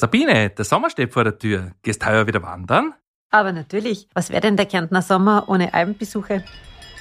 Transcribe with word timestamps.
Sabine, 0.00 0.48
der 0.48 0.64
Sommer 0.64 0.88
steht 0.88 1.12
vor 1.12 1.24
der 1.24 1.38
Tür. 1.38 1.72
Gehst 1.82 2.06
heuer 2.06 2.26
wieder 2.26 2.42
wandern? 2.42 2.94
Aber 3.30 3.52
natürlich. 3.52 4.08
Was 4.14 4.30
wäre 4.30 4.40
denn 4.40 4.56
der 4.56 4.64
Kärntner 4.64 5.02
Sommer 5.02 5.44
ohne 5.46 5.74
Alpenbesuche? 5.74 6.42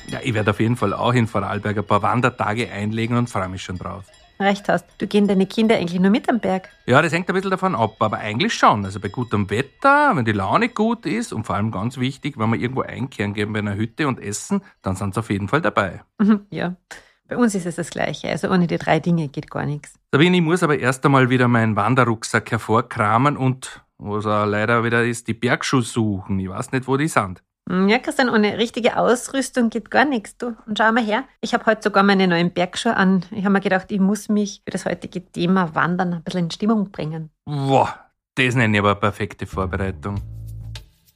Ja, 0.08 0.20
ich 0.22 0.34
werde 0.34 0.52
auf 0.52 0.60
jeden 0.60 0.76
Fall 0.76 0.94
auch 0.94 1.14
in 1.14 1.26
Vorarlberg 1.26 1.78
ein 1.78 1.86
paar 1.86 2.02
Wandertage 2.02 2.70
einlegen 2.70 3.16
und 3.16 3.30
freue 3.30 3.48
mich 3.48 3.64
schon 3.64 3.78
drauf. 3.78 4.04
Recht 4.38 4.68
hast. 4.68 4.86
Du 4.98 5.08
gehen 5.08 5.30
deine 5.30 5.46
Kinder 5.46 5.78
eigentlich 5.78 5.98
nur 6.02 6.12
mit 6.12 6.28
am 6.28 6.42
Berg? 6.42 6.68
Ja, 6.88 7.02
das 7.02 7.14
hängt 7.14 7.30
ein 7.30 7.36
bisschen 7.36 7.52
davon 7.52 7.74
ab, 7.74 7.96
aber 8.00 8.18
eigentlich 8.18 8.54
schon. 8.54 8.84
Also 8.84 9.00
bei 9.00 9.08
gutem 9.08 9.50
Wetter, 9.50 10.12
wenn 10.16 10.26
die 10.26 10.34
Laune 10.34 10.68
gut 10.68 11.06
ist 11.06 11.32
und 11.32 11.46
vor 11.46 11.56
allem 11.56 11.72
ganz 11.72 11.98
wichtig, 12.00 12.38
wenn 12.38 12.50
wir 12.50 12.60
irgendwo 12.60 12.82
einkehren 12.82 13.34
gehen 13.34 13.54
bei 13.54 13.60
einer 13.60 13.76
Hütte 13.76 14.10
und 14.10 14.20
essen, 14.20 14.62
dann 14.82 14.98
sind 14.98 15.14
sie 15.14 15.22
auf 15.22 15.30
jeden 15.30 15.48
Fall 15.48 15.62
dabei. 15.62 16.02
ja. 16.50 16.76
Bei 17.30 17.38
uns 17.38 17.54
ist 17.54 17.68
es 17.68 17.76
das 17.76 17.92
Gleiche. 17.92 18.28
Also 18.30 18.50
ohne 18.50 18.66
die 18.66 18.80
drei 18.80 19.00
Dinge 19.00 19.28
geht 19.28 19.52
gar 19.52 19.66
nichts. 19.66 19.94
Sabine, 20.12 20.38
ich 20.38 20.44
muss 20.44 20.64
aber 20.64 20.80
erst 20.80 21.06
einmal 21.06 21.30
wieder 21.30 21.48
meinen 21.48 21.76
Wanderrucksack 21.76 22.50
hervorkramen 22.50 23.38
und, 23.38 23.82
was 24.00 24.26
auch 24.26 24.46
leider 24.46 24.84
wieder 24.84 25.06
ist, 25.06 25.28
die 25.28 25.36
Bergschuhe 25.36 25.84
suchen. 25.84 26.40
Ich 26.40 26.50
weiß 26.50 26.72
nicht, 26.72 26.88
wo 26.88 26.98
die 26.98 27.08
sind. 27.08 27.44
Hm, 27.70 27.88
ja, 27.88 28.00
Christian, 28.00 28.30
ohne 28.30 28.58
richtige 28.58 28.98
Ausrüstung 28.98 29.70
geht 29.70 29.92
gar 29.92 30.06
nichts. 30.06 30.36
Du, 30.38 30.56
und 30.66 30.80
schau 30.80 30.92
mal 30.92 31.04
her. 31.04 31.24
Ich 31.40 31.54
habe 31.54 31.68
heute 31.68 31.84
sogar 31.84 32.02
meine 32.02 32.28
neuen 32.28 32.52
Bergschuhe 32.52 32.96
an. 32.96 33.24
Ich 33.30 33.46
habe 33.46 33.54
mir 33.54 33.62
gedacht, 33.62 33.92
ich 33.92 34.00
muss 34.00 34.28
mich 34.28 34.64
für 34.66 34.72
das 34.72 34.86
heutige 34.86 35.24
Thema 35.24 35.76
Wandern 35.76 36.16
ein 36.16 36.24
bisschen 36.24 36.46
in 36.46 36.52
Stimmung 36.52 36.90
bringen. 36.90 37.30
Boah, 37.46 37.94
das 38.34 38.56
nenne 38.56 38.76
ich 38.76 38.80
aber 38.80 38.92
eine 38.92 39.00
perfekte 39.00 39.46
Vorbereitung. 39.46 40.20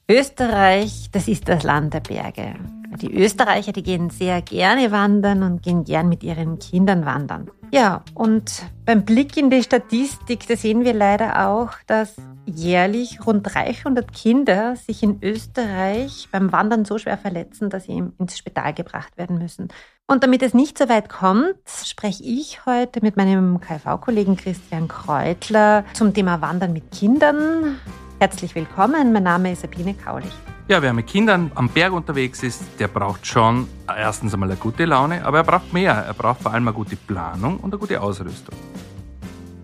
Österreich, 0.09 1.09
das 1.13 1.29
ist 1.29 1.47
das 1.47 1.63
Land 1.63 1.93
der 1.93 2.01
Berge. 2.01 2.55
Die 3.01 3.13
Österreicher, 3.13 3.71
die 3.71 3.83
gehen 3.83 4.09
sehr 4.09 4.41
gerne 4.41 4.91
wandern 4.91 5.43
und 5.43 5.63
gehen 5.63 5.85
gern 5.85 6.09
mit 6.09 6.23
ihren 6.23 6.59
Kindern 6.59 7.05
wandern. 7.05 7.49
Ja, 7.71 8.03
und 8.13 8.63
beim 8.85 9.05
Blick 9.05 9.37
in 9.37 9.49
die 9.49 9.63
Statistik, 9.63 10.45
da 10.47 10.57
sehen 10.57 10.83
wir 10.83 10.93
leider 10.93 11.47
auch, 11.47 11.71
dass 11.87 12.15
jährlich 12.45 13.25
rund 13.25 13.43
300 13.51 14.13
Kinder 14.13 14.75
sich 14.75 15.01
in 15.01 15.23
Österreich 15.23 16.27
beim 16.31 16.51
Wandern 16.51 16.83
so 16.83 16.97
schwer 16.97 17.17
verletzen, 17.17 17.69
dass 17.69 17.85
sie 17.85 18.03
ins 18.19 18.37
Spital 18.37 18.73
gebracht 18.73 19.17
werden 19.17 19.37
müssen. 19.37 19.69
Und 20.05 20.23
damit 20.23 20.43
es 20.43 20.53
nicht 20.53 20.77
so 20.77 20.89
weit 20.89 21.07
kommt, 21.07 21.55
spreche 21.85 22.23
ich 22.23 22.65
heute 22.65 22.99
mit 23.01 23.15
meinem 23.15 23.61
KV-Kollegen 23.61 24.35
Christian 24.35 24.89
Kreutler 24.89 25.85
zum 25.93 26.13
Thema 26.13 26.41
Wandern 26.41 26.73
mit 26.73 26.91
Kindern. 26.91 27.77
Herzlich 28.23 28.55
willkommen, 28.55 29.11
mein 29.11 29.23
Name 29.23 29.51
ist 29.51 29.63
Sabine 29.63 29.93
Kaulich. 29.93 30.31
Ja, 30.69 30.81
wer 30.81 30.93
mit 30.93 31.07
Kindern 31.07 31.51
am 31.55 31.67
Berg 31.67 31.91
unterwegs 31.91 32.41
ist, 32.41 32.63
der 32.79 32.87
braucht 32.87 33.27
schon 33.27 33.67
erstens 33.85 34.33
einmal 34.33 34.49
eine 34.49 34.57
gute 34.57 34.85
Laune, 34.85 35.25
aber 35.25 35.39
er 35.39 35.43
braucht 35.43 35.73
mehr. 35.73 35.91
Er 35.91 36.13
braucht 36.13 36.41
vor 36.41 36.53
allem 36.53 36.65
eine 36.65 36.73
gute 36.73 36.95
Planung 36.95 37.57
und 37.57 37.73
eine 37.73 37.79
gute 37.81 37.99
Ausrüstung. 37.99 38.55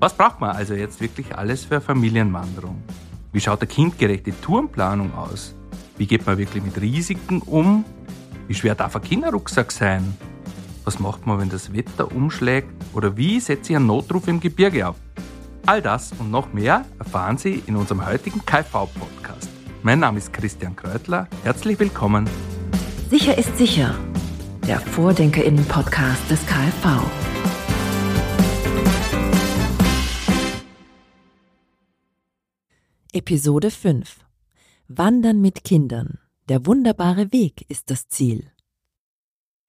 Was 0.02 0.14
braucht 0.14 0.42
man 0.42 0.58
also 0.58 0.74
jetzt 0.74 1.00
wirklich 1.00 1.34
alles 1.34 1.64
für 1.64 1.76
eine 1.76 1.82
Familienwanderung? 1.82 2.84
Wie 3.32 3.40
schaut 3.40 3.62
eine 3.62 3.70
kindgerechte 3.70 4.34
Tourenplanung 4.42 5.14
aus? 5.16 5.56
Wie 5.98 6.06
geht 6.06 6.26
man 6.26 6.38
wirklich 6.38 6.62
mit 6.62 6.82
Risiken 6.82 7.40
um? 7.40 7.86
Wie 8.50 8.56
schwer 8.56 8.76
darf 8.76 8.94
ein 8.94 9.02
Kinderrucksack 9.02 9.72
sein? 9.72 10.18
Was 10.84 11.00
macht 11.00 11.26
man, 11.26 11.40
wenn 11.40 11.50
das 11.50 11.72
Wetter 11.72 12.14
umschlägt? 12.14 12.68
Oder 12.94 13.16
wie 13.16 13.40
setze 13.40 13.72
ich 13.72 13.78
einen 13.78 13.88
Notruf 13.88 14.28
im 14.28 14.42
Gebirge 14.42 14.86
ab? 14.86 14.98
All 15.70 15.84
das 15.84 16.14
und 16.14 16.32
noch 16.32 16.52
mehr 16.52 16.84
erfahren 16.98 17.38
Sie 17.38 17.62
in 17.68 17.76
unserem 17.76 18.04
heutigen 18.04 18.44
KV-Podcast. 18.44 19.48
Mein 19.84 20.00
Name 20.00 20.18
ist 20.18 20.34
Christian 20.34 20.76
Kreutler. 20.76 21.28
Herzlich 21.44 21.78
willkommen. 21.78 22.28
Sicher 23.12 23.38
ist 23.38 23.56
sicher. 23.56 23.94
Der 24.68 24.80
Vordenkerinnen-Podcast 24.80 26.28
des 26.28 26.44
KfV. 26.48 27.04
Episode 33.14 33.70
5 33.70 34.26
Wandern 34.88 35.40
mit 35.40 35.64
Kindern. 35.64 36.18
Der 36.48 36.66
wunderbare 36.66 37.32
Weg 37.32 37.70
ist 37.70 37.92
das 37.92 38.08
Ziel. 38.08 38.52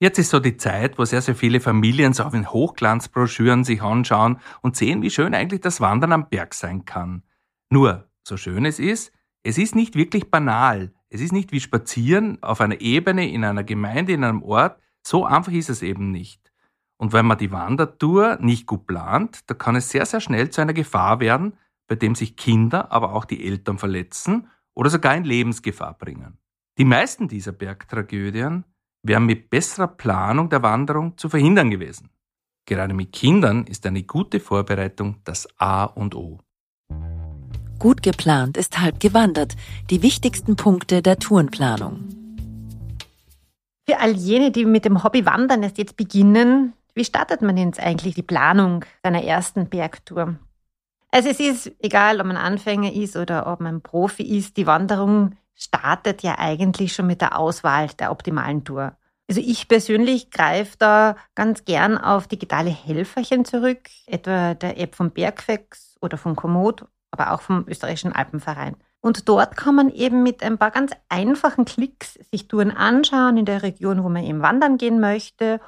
Jetzt 0.02 0.18
ist 0.18 0.30
so 0.30 0.40
die 0.40 0.56
Zeit, 0.56 0.98
wo 0.98 1.04
sehr, 1.04 1.20
sehr 1.20 1.34
viele 1.34 1.60
Familien 1.60 2.14
so 2.14 2.22
auf 2.24 2.32
den 2.32 2.50
Hochglanzbroschüren 2.50 3.64
sich 3.64 3.82
anschauen 3.82 4.40
und 4.62 4.74
sehen, 4.74 5.02
wie 5.02 5.10
schön 5.10 5.34
eigentlich 5.34 5.60
das 5.60 5.82
Wandern 5.82 6.12
am 6.12 6.30
Berg 6.30 6.54
sein 6.54 6.86
kann. 6.86 7.22
Nur, 7.68 8.08
so 8.26 8.38
schön 8.38 8.64
es 8.64 8.78
ist, 8.78 9.12
es 9.42 9.58
ist 9.58 9.74
nicht 9.74 9.96
wirklich 9.96 10.30
banal. 10.30 10.94
Es 11.10 11.20
ist 11.20 11.32
nicht 11.32 11.52
wie 11.52 11.60
Spazieren 11.60 12.42
auf 12.42 12.62
einer 12.62 12.80
Ebene, 12.80 13.30
in 13.30 13.44
einer 13.44 13.62
Gemeinde, 13.62 14.14
in 14.14 14.24
einem 14.24 14.42
Ort. 14.42 14.80
So 15.06 15.26
einfach 15.26 15.52
ist 15.52 15.68
es 15.68 15.82
eben 15.82 16.10
nicht. 16.10 16.50
Und 16.96 17.12
wenn 17.12 17.26
man 17.26 17.36
die 17.36 17.52
Wandertour 17.52 18.38
nicht 18.40 18.66
gut 18.66 18.86
plant, 18.86 19.40
da 19.50 19.54
kann 19.54 19.76
es 19.76 19.90
sehr, 19.90 20.06
sehr 20.06 20.20
schnell 20.20 20.48
zu 20.48 20.62
einer 20.62 20.72
Gefahr 20.72 21.20
werden, 21.20 21.58
bei 21.88 21.94
dem 21.94 22.14
sich 22.14 22.36
Kinder, 22.36 22.90
aber 22.90 23.12
auch 23.12 23.26
die 23.26 23.46
Eltern 23.46 23.76
verletzen 23.76 24.48
oder 24.72 24.88
sogar 24.88 25.14
in 25.14 25.24
Lebensgefahr 25.24 25.98
bringen. 25.98 26.38
Die 26.78 26.84
meisten 26.86 27.28
dieser 27.28 27.52
Bergtragödien 27.52 28.64
wären 29.02 29.26
mit 29.26 29.50
besserer 29.50 29.88
Planung 29.88 30.48
der 30.48 30.62
Wanderung 30.62 31.16
zu 31.16 31.28
verhindern 31.28 31.70
gewesen. 31.70 32.10
Gerade 32.66 32.94
mit 32.94 33.12
Kindern 33.12 33.64
ist 33.64 33.86
eine 33.86 34.02
gute 34.02 34.40
Vorbereitung 34.40 35.16
das 35.24 35.48
A 35.58 35.84
und 35.84 36.14
O. 36.14 36.38
Gut 37.78 38.02
geplant 38.02 38.56
ist 38.56 38.78
halb 38.78 39.00
gewandert. 39.00 39.56
Die 39.88 40.02
wichtigsten 40.02 40.56
Punkte 40.56 41.00
der 41.00 41.18
Tourenplanung. 41.18 42.08
Für 43.88 43.98
all 44.00 44.12
jene, 44.12 44.50
die 44.50 44.66
mit 44.66 44.84
dem 44.84 45.02
Hobby 45.02 45.24
Wandern 45.24 45.62
erst 45.62 45.78
jetzt 45.78 45.96
beginnen, 45.96 46.74
wie 46.94 47.04
startet 47.04 47.40
man 47.40 47.56
jetzt 47.56 47.80
eigentlich 47.80 48.14
die 48.14 48.22
Planung 48.22 48.84
seiner 49.02 49.24
ersten 49.24 49.68
Bergtour? 49.68 50.36
Also 51.10 51.28
es 51.30 51.40
ist 51.40 51.72
egal, 51.80 52.20
ob 52.20 52.26
man 52.26 52.36
Anfänger 52.36 52.92
ist 52.92 53.16
oder 53.16 53.46
ob 53.46 53.60
man 53.60 53.80
Profi 53.80 54.22
ist, 54.22 54.56
die 54.56 54.66
Wanderung 54.66 55.36
startet 55.60 56.22
ja 56.22 56.38
eigentlich 56.38 56.92
schon 56.92 57.06
mit 57.06 57.20
der 57.20 57.38
Auswahl 57.38 57.88
der 57.98 58.10
optimalen 58.10 58.64
Tour. 58.64 58.96
Also 59.28 59.40
ich 59.40 59.68
persönlich 59.68 60.30
greife 60.30 60.76
da 60.78 61.16
ganz 61.36 61.64
gern 61.64 61.98
auf 61.98 62.26
digitale 62.26 62.70
Helferchen 62.70 63.44
zurück, 63.44 63.88
etwa 64.06 64.54
der 64.54 64.80
App 64.80 64.96
vom 64.96 65.12
Bergfex 65.12 65.96
oder 66.00 66.18
von 66.18 66.34
Komoot, 66.34 66.84
aber 67.12 67.32
auch 67.32 67.40
vom 67.40 67.64
österreichischen 67.68 68.12
Alpenverein. 68.12 68.76
Und 69.00 69.28
dort 69.28 69.56
kann 69.56 69.74
man 69.74 69.90
eben 69.90 70.22
mit 70.22 70.42
ein 70.42 70.58
paar 70.58 70.70
ganz 70.70 70.92
einfachen 71.08 71.64
Klicks 71.64 72.14
sich 72.32 72.48
Touren 72.48 72.70
anschauen 72.70 73.36
in 73.36 73.44
der 73.44 73.62
Region, 73.62 74.02
wo 74.02 74.08
man 74.08 74.24
eben 74.24 74.42
wandern 74.42 74.78
gehen 74.78 75.00
möchte 75.00 75.60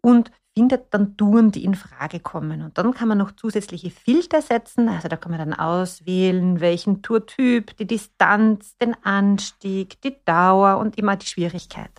und 0.00 0.30
findet 0.54 0.92
dann 0.92 1.16
Touren, 1.16 1.52
die 1.52 1.64
in 1.64 1.74
Frage 1.74 2.20
kommen. 2.20 2.62
Und 2.62 2.76
dann 2.76 2.92
kann 2.92 3.08
man 3.08 3.18
noch 3.18 3.32
zusätzliche 3.32 3.90
Filter 3.90 4.42
setzen. 4.42 4.88
Also 4.88 5.08
da 5.08 5.16
kann 5.16 5.30
man 5.30 5.38
dann 5.38 5.54
auswählen, 5.54 6.60
welchen 6.60 7.02
Tourtyp, 7.02 7.76
die 7.76 7.86
Distanz, 7.86 8.76
den 8.78 8.94
Anstieg, 9.04 10.00
die 10.02 10.16
Dauer 10.24 10.78
und 10.78 10.98
immer 10.98 11.16
die 11.16 11.26
Schwierigkeit. 11.26 11.90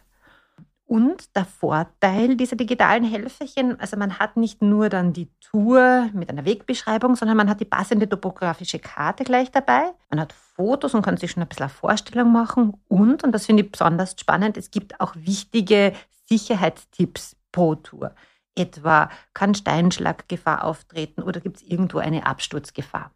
Und 0.92 1.38
der 1.38 1.46
Vorteil 1.46 2.36
dieser 2.36 2.58
digitalen 2.58 3.06
Helferchen, 3.06 3.80
also 3.80 3.96
man 3.96 4.20
hat 4.20 4.36
nicht 4.36 4.62
nur 4.62 4.90
dann 4.90 5.14
die 5.14 5.30
Tour 5.40 6.10
mit 6.12 6.30
einer 6.30 6.44
Wegbeschreibung, 6.44 7.16
sondern 7.16 7.38
man 7.38 7.50
hat 7.50 7.62
die 7.62 7.66
passende 7.66 8.10
topografische 8.10 8.78
Karte 8.78 9.24
gleich 9.24 9.50
dabei. 9.52 9.94
Man 10.10 10.20
hat 10.20 10.34
Fotos 10.34 10.94
und 10.94 11.02
kann 11.02 11.16
sich 11.16 11.32
schon 11.32 11.44
ein 11.44 11.48
bisschen 11.48 11.64
eine 11.64 11.70
Vorstellung 11.70 12.34
machen. 12.34 12.74
Und, 12.90 13.24
und 13.24 13.32
das 13.32 13.46
finde 13.46 13.64
ich 13.64 13.72
besonders 13.72 14.20
spannend, 14.20 14.58
es 14.58 14.70
gibt 14.70 15.00
auch 15.00 15.16
wichtige 15.16 15.94
Sicherheitstipps 16.28 17.38
pro 17.54 17.76
Tour. 17.76 18.14
Etwa 18.56 19.10
kann 19.34 19.56
Steinschlaggefahr 19.56 20.64
auftreten 20.64 21.22
oder 21.22 21.40
gibt 21.40 21.58
es 21.58 21.64
irgendwo 21.64 22.00
eine 22.00 22.26
Absturzgefahr? 22.26 23.14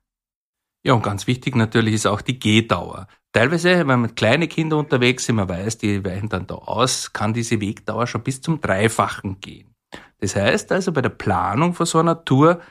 Ja, 0.85 0.93
und 0.93 1.03
ganz 1.03 1.25
wichtig 1.27 1.55
natürlich 1.55 1.95
ist 1.95 2.05
auch 2.05 2.21
die 2.21 2.37
Gehdauer. 2.37 3.07
Teilweise, 3.33 3.87
wenn 3.87 4.01
man 4.01 4.15
kleine 4.15 4.47
Kinder 4.47 4.77
unterwegs 4.77 5.25
sind, 5.25 5.35
man 5.35 5.49
weiß, 5.49 5.79
die 5.79 6.05
weichen 6.05 6.29
dann 6.29 6.47
da 6.47 6.55
aus, 6.55 7.11
kann 7.11 7.33
diese 7.33 7.59
Wegdauer 7.59 8.07
schon 8.07 8.23
bis 8.23 8.39
zum 8.39 8.61
Dreifachen 8.61 9.39
gehen. 9.41 9.75
Das 10.19 10.35
heißt 10.35 10.71
also 10.71 10.91
bei 10.91 11.01
der 11.01 11.09
Planung 11.09 11.73
von 11.73 11.85
so 11.85 11.99
einer 11.99 12.23
Tour 12.23 12.61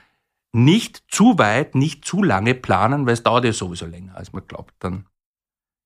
nicht 0.52 1.02
zu 1.08 1.38
weit, 1.38 1.74
nicht 1.74 2.04
zu 2.04 2.22
lange 2.22 2.54
planen, 2.54 3.06
weil 3.06 3.14
es 3.14 3.24
dauert 3.24 3.44
ja 3.44 3.52
sowieso 3.52 3.86
länger, 3.86 4.16
als 4.16 4.32
man 4.32 4.46
glaubt 4.46 4.74
dann. 4.78 5.06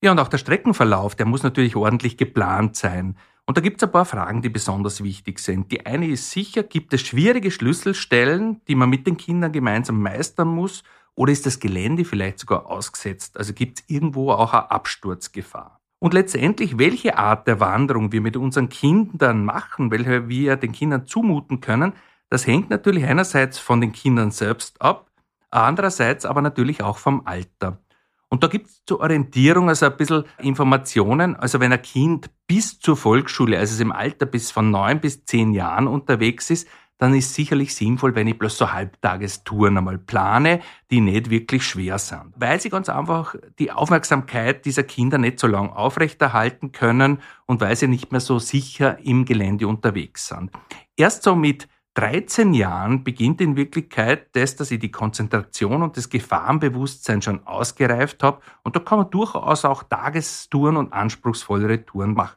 Ja, 0.05 0.13
und 0.13 0.21
auch 0.21 0.29
der 0.29 0.39
Streckenverlauf, 0.39 1.17
der 1.17 1.27
muss 1.27 1.43
natürlich 1.43 1.75
ordentlich 1.75 2.17
geplant 2.17 2.77
sein. 2.77 3.17
Und 3.49 3.57
da 3.57 3.63
gibt 3.63 3.81
es 3.83 3.89
ein 3.89 3.93
paar 3.93 4.05
Fragen, 4.05 4.43
die 4.43 4.51
besonders 4.51 5.03
wichtig 5.03 5.39
sind. 5.39 5.73
Die 5.73 5.87
eine 5.87 6.07
ist 6.07 6.31
sicher, 6.31 6.63
gibt 6.63 6.93
es 6.93 7.01
schwierige 7.01 7.51
Schlüsselstellen, 7.51 8.61
die 8.69 8.75
man 8.75 8.91
mit 8.91 9.07
den 9.07 9.17
Kindern 9.17 9.53
gemeinsam 9.53 10.03
meistern 10.03 10.49
muss, 10.49 10.85
oder 11.15 11.33
ist 11.33 11.47
das 11.47 11.59
Gelände 11.59 12.05
vielleicht 12.05 12.41
sogar 12.41 12.67
ausgesetzt? 12.67 13.39
Also 13.39 13.55
gibt 13.55 13.79
es 13.79 13.85
irgendwo 13.89 14.33
auch 14.33 14.53
eine 14.53 14.71
Absturzgefahr? 14.71 15.81
Und 15.99 16.13
letztendlich, 16.13 16.77
welche 16.77 17.17
Art 17.17 17.49
der 17.49 17.59
Wanderung 17.59 18.13
wir 18.13 18.21
mit 18.21 18.37
unseren 18.37 18.69
Kindern 18.69 19.47
machen, 19.47 19.91
welche 19.91 20.29
wir 20.29 20.57
den 20.57 20.73
Kindern 20.73 21.07
zumuten 21.07 21.63
können, 21.63 21.95
das 22.29 22.47
hängt 22.47 22.69
natürlich 22.69 23.07
einerseits 23.07 23.59
von 23.59 23.81
den 23.81 23.93
Kindern 23.93 24.31
selbst 24.31 24.83
ab, 24.83 25.11
andererseits 25.51 26.27
aber 26.27 26.43
natürlich 26.43 26.83
auch 26.83 26.99
vom 26.99 27.23
Alter. 27.25 27.79
Und 28.31 28.43
da 28.43 28.49
gibt 28.49 28.67
es 28.67 28.85
zur 28.85 29.01
Orientierung 29.01 29.69
also 29.69 29.87
ein 29.87 29.97
bisschen 29.97 30.25
Informationen. 30.39 31.35
Also 31.37 31.61
wenn 31.61 31.73
ein 31.73 31.83
Kind 31.83 32.31
bis 32.47 32.79
zur 32.79 32.97
Volksschule, 32.97 33.59
also 33.59 33.81
im 33.83 33.93
Alter 33.93 34.27
bis 34.27 34.51
von 34.51 34.71
neun 34.71 35.01
bis 35.01 35.25
zehn 35.25 35.55
Jahren 35.55 35.87
unterwegs 35.87 36.51
ist, 36.51 36.69
dann 36.99 37.15
ist 37.15 37.33
sicherlich 37.33 37.75
sinnvoll, 37.75 38.15
wenn 38.17 38.27
ich 38.27 38.39
bloß 38.39 38.59
so 38.59 38.73
Halbtagestouren 38.73 39.79
einmal 39.79 39.99
plane, 39.99 40.61
die 40.91 41.01
nicht 41.01 41.31
wirklich 41.31 41.63
schwer 41.65 41.99
sind. 41.99 42.35
Weil 42.37 42.61
sie 42.61 42.71
ganz 42.71 42.89
einfach 42.89 43.37
die 43.59 43.71
Aufmerksamkeit 43.71 44.65
dieser 44.65 44.83
Kinder 44.83 45.17
nicht 45.17 45.39
so 45.39 45.47
lang 45.47 45.71
aufrechterhalten 45.71 46.73
können 46.73 47.21
und 47.47 47.61
weil 47.61 47.77
sie 47.77 47.87
nicht 47.87 48.11
mehr 48.11 48.21
so 48.21 48.41
sicher 48.41 48.99
im 48.99 49.25
Gelände 49.25 49.69
unterwegs 49.69 50.27
sind. 50.27 50.51
Erst 50.97 51.23
so 51.23 51.37
mit 51.37 51.69
13 51.99 52.55
Jahren 52.55 53.03
beginnt 53.03 53.41
in 53.41 53.57
Wirklichkeit 53.57 54.29
das, 54.37 54.55
dass 54.55 54.71
ich 54.71 54.79
die 54.79 54.93
Konzentration 54.93 55.83
und 55.83 55.97
das 55.97 56.09
Gefahrenbewusstsein 56.09 57.23
schon 57.23 57.45
ausgereift 57.45 58.23
habe. 58.23 58.41
Und 58.63 58.77
da 58.77 58.81
kann 58.81 58.99
man 58.99 59.11
durchaus 59.11 59.65
auch 59.65 59.83
Tagestouren 59.83 60.77
und 60.77 60.93
anspruchsvollere 60.93 61.85
Touren 61.85 62.15
machen. 62.15 62.37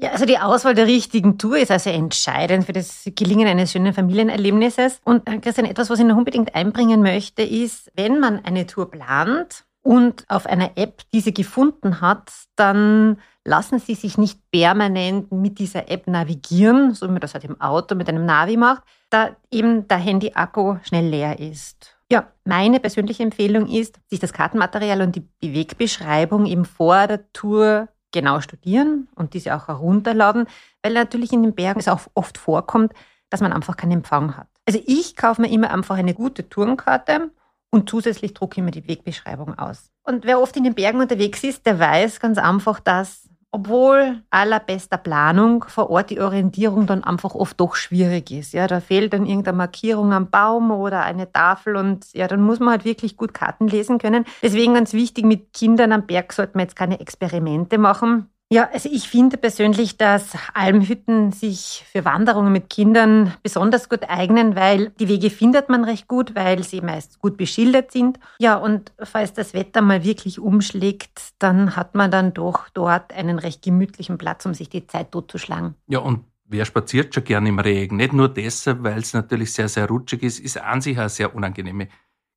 Ja, 0.00 0.10
also 0.10 0.26
die 0.26 0.38
Auswahl 0.38 0.74
der 0.74 0.88
richtigen 0.88 1.38
Tour 1.38 1.56
ist 1.56 1.70
also 1.70 1.88
entscheidend 1.88 2.66
für 2.66 2.72
das 2.72 3.04
Gelingen 3.14 3.46
eines 3.46 3.70
schönen 3.70 3.94
Familienerlebnisses. 3.94 5.00
Und 5.04 5.28
äh, 5.28 5.38
Christian, 5.38 5.68
etwas, 5.68 5.88
was 5.88 6.00
ich 6.00 6.04
noch 6.04 6.16
unbedingt 6.16 6.56
einbringen 6.56 7.00
möchte, 7.00 7.42
ist, 7.42 7.92
wenn 7.94 8.18
man 8.18 8.44
eine 8.44 8.66
Tour 8.66 8.90
plant 8.90 9.64
und 9.82 10.24
auf 10.26 10.46
einer 10.46 10.72
App 10.74 11.02
diese 11.12 11.30
gefunden 11.30 12.00
hat, 12.00 12.32
dann 12.56 13.18
lassen 13.44 13.78
Sie 13.78 13.94
sich 13.94 14.18
nicht 14.18 14.40
permanent 14.50 15.30
mit 15.30 15.60
dieser 15.60 15.88
App 15.88 16.08
navigieren, 16.08 16.92
so 16.92 17.06
wie 17.06 17.12
man 17.12 17.20
das 17.20 17.34
halt 17.34 17.44
im 17.44 17.60
Auto 17.60 17.94
mit 17.94 18.08
einem 18.08 18.26
Navi 18.26 18.56
macht, 18.56 18.82
da 19.10 19.36
eben 19.50 19.88
der 19.88 19.98
Handy-Akku 19.98 20.76
schnell 20.82 21.06
leer 21.06 21.38
ist. 21.38 21.96
Ja, 22.10 22.28
meine 22.44 22.80
persönliche 22.80 23.22
Empfehlung 23.22 23.68
ist, 23.68 23.98
sich 24.08 24.20
das 24.20 24.32
Kartenmaterial 24.32 25.02
und 25.02 25.16
die 25.16 25.28
Bewegbeschreibung 25.40 26.46
eben 26.46 26.64
vor 26.64 27.06
der 27.06 27.32
Tour 27.32 27.88
genau 28.12 28.40
studieren 28.40 29.08
und 29.14 29.34
diese 29.34 29.54
auch 29.54 29.68
herunterladen, 29.68 30.46
weil 30.82 30.92
natürlich 30.94 31.32
in 31.32 31.42
den 31.42 31.54
Bergen 31.54 31.80
es 31.80 31.88
auch 31.88 32.00
oft 32.14 32.38
vorkommt, 32.38 32.92
dass 33.30 33.40
man 33.40 33.52
einfach 33.52 33.76
keinen 33.76 33.92
Empfang 33.92 34.36
hat. 34.36 34.48
Also 34.66 34.80
ich 34.86 35.16
kaufe 35.16 35.42
mir 35.42 35.50
immer 35.50 35.70
einfach 35.70 35.96
eine 35.96 36.14
gute 36.14 36.48
Tourenkarte 36.48 37.30
und 37.70 37.90
zusätzlich 37.90 38.34
drucke 38.34 38.60
ich 38.60 38.64
mir 38.64 38.70
die 38.70 38.86
Wegbeschreibung 38.86 39.58
aus. 39.58 39.90
Und 40.04 40.24
wer 40.24 40.40
oft 40.40 40.56
in 40.56 40.64
den 40.64 40.74
Bergen 40.74 41.00
unterwegs 41.00 41.42
ist, 41.42 41.66
der 41.66 41.78
weiß 41.78 42.20
ganz 42.20 42.38
einfach, 42.38 42.80
dass 42.80 43.28
obwohl 43.56 44.22
allerbester 44.28 44.98
Planung 44.98 45.64
vor 45.66 45.88
Ort 45.88 46.10
die 46.10 46.20
Orientierung 46.20 46.86
dann 46.86 47.02
einfach 47.02 47.34
oft 47.34 47.58
doch 47.58 47.74
schwierig 47.74 48.30
ist. 48.30 48.52
Ja, 48.52 48.66
da 48.66 48.80
fehlt 48.80 49.14
dann 49.14 49.24
irgendeine 49.24 49.56
Markierung 49.56 50.12
am 50.12 50.28
Baum 50.28 50.70
oder 50.70 51.02
eine 51.04 51.32
Tafel 51.32 51.76
und 51.76 52.12
ja, 52.12 52.28
dann 52.28 52.42
muss 52.42 52.60
man 52.60 52.68
halt 52.68 52.84
wirklich 52.84 53.16
gut 53.16 53.32
Karten 53.32 53.66
lesen 53.66 53.96
können. 53.96 54.26
Deswegen 54.42 54.74
ganz 54.74 54.92
wichtig, 54.92 55.24
mit 55.24 55.54
Kindern 55.54 55.92
am 55.92 56.06
Berg 56.06 56.34
sollte 56.34 56.52
man 56.58 56.66
jetzt 56.66 56.76
keine 56.76 57.00
Experimente 57.00 57.78
machen. 57.78 58.28
Ja, 58.48 58.70
also 58.72 58.88
ich 58.92 59.08
finde 59.08 59.38
persönlich, 59.38 59.96
dass 59.96 60.36
Almhütten 60.54 61.32
sich 61.32 61.84
für 61.90 62.04
Wanderungen 62.04 62.52
mit 62.52 62.70
Kindern 62.70 63.34
besonders 63.42 63.88
gut 63.88 64.08
eignen, 64.08 64.54
weil 64.54 64.90
die 65.00 65.08
Wege 65.08 65.30
findet 65.30 65.68
man 65.68 65.82
recht 65.82 66.06
gut, 66.06 66.36
weil 66.36 66.62
sie 66.62 66.80
meist 66.80 67.18
gut 67.18 67.36
beschildert 67.36 67.90
sind. 67.90 68.20
Ja, 68.38 68.54
und 68.54 68.92
falls 69.02 69.32
das 69.32 69.52
Wetter 69.52 69.82
mal 69.82 70.04
wirklich 70.04 70.38
umschlägt, 70.38 71.32
dann 71.40 71.74
hat 71.74 71.96
man 71.96 72.12
dann 72.12 72.34
doch 72.34 72.68
dort 72.68 73.12
einen 73.12 73.40
recht 73.40 73.62
gemütlichen 73.62 74.16
Platz, 74.16 74.46
um 74.46 74.54
sich 74.54 74.68
die 74.68 74.86
Zeit 74.86 75.10
totzuschlagen. 75.10 75.74
Ja, 75.88 75.98
und 75.98 76.20
wer 76.44 76.64
spaziert 76.64 77.14
schon 77.14 77.24
gern 77.24 77.46
im 77.46 77.58
Regen? 77.58 77.96
Nicht 77.96 78.12
nur 78.12 78.28
deshalb, 78.28 78.84
weil 78.84 78.98
es 78.98 79.12
natürlich 79.12 79.52
sehr, 79.54 79.68
sehr 79.68 79.88
rutschig 79.88 80.22
ist, 80.22 80.38
ist 80.38 80.56
an 80.58 80.80
sich 80.80 80.96
eine 80.96 81.08
sehr 81.08 81.34
unangenehme 81.34 81.88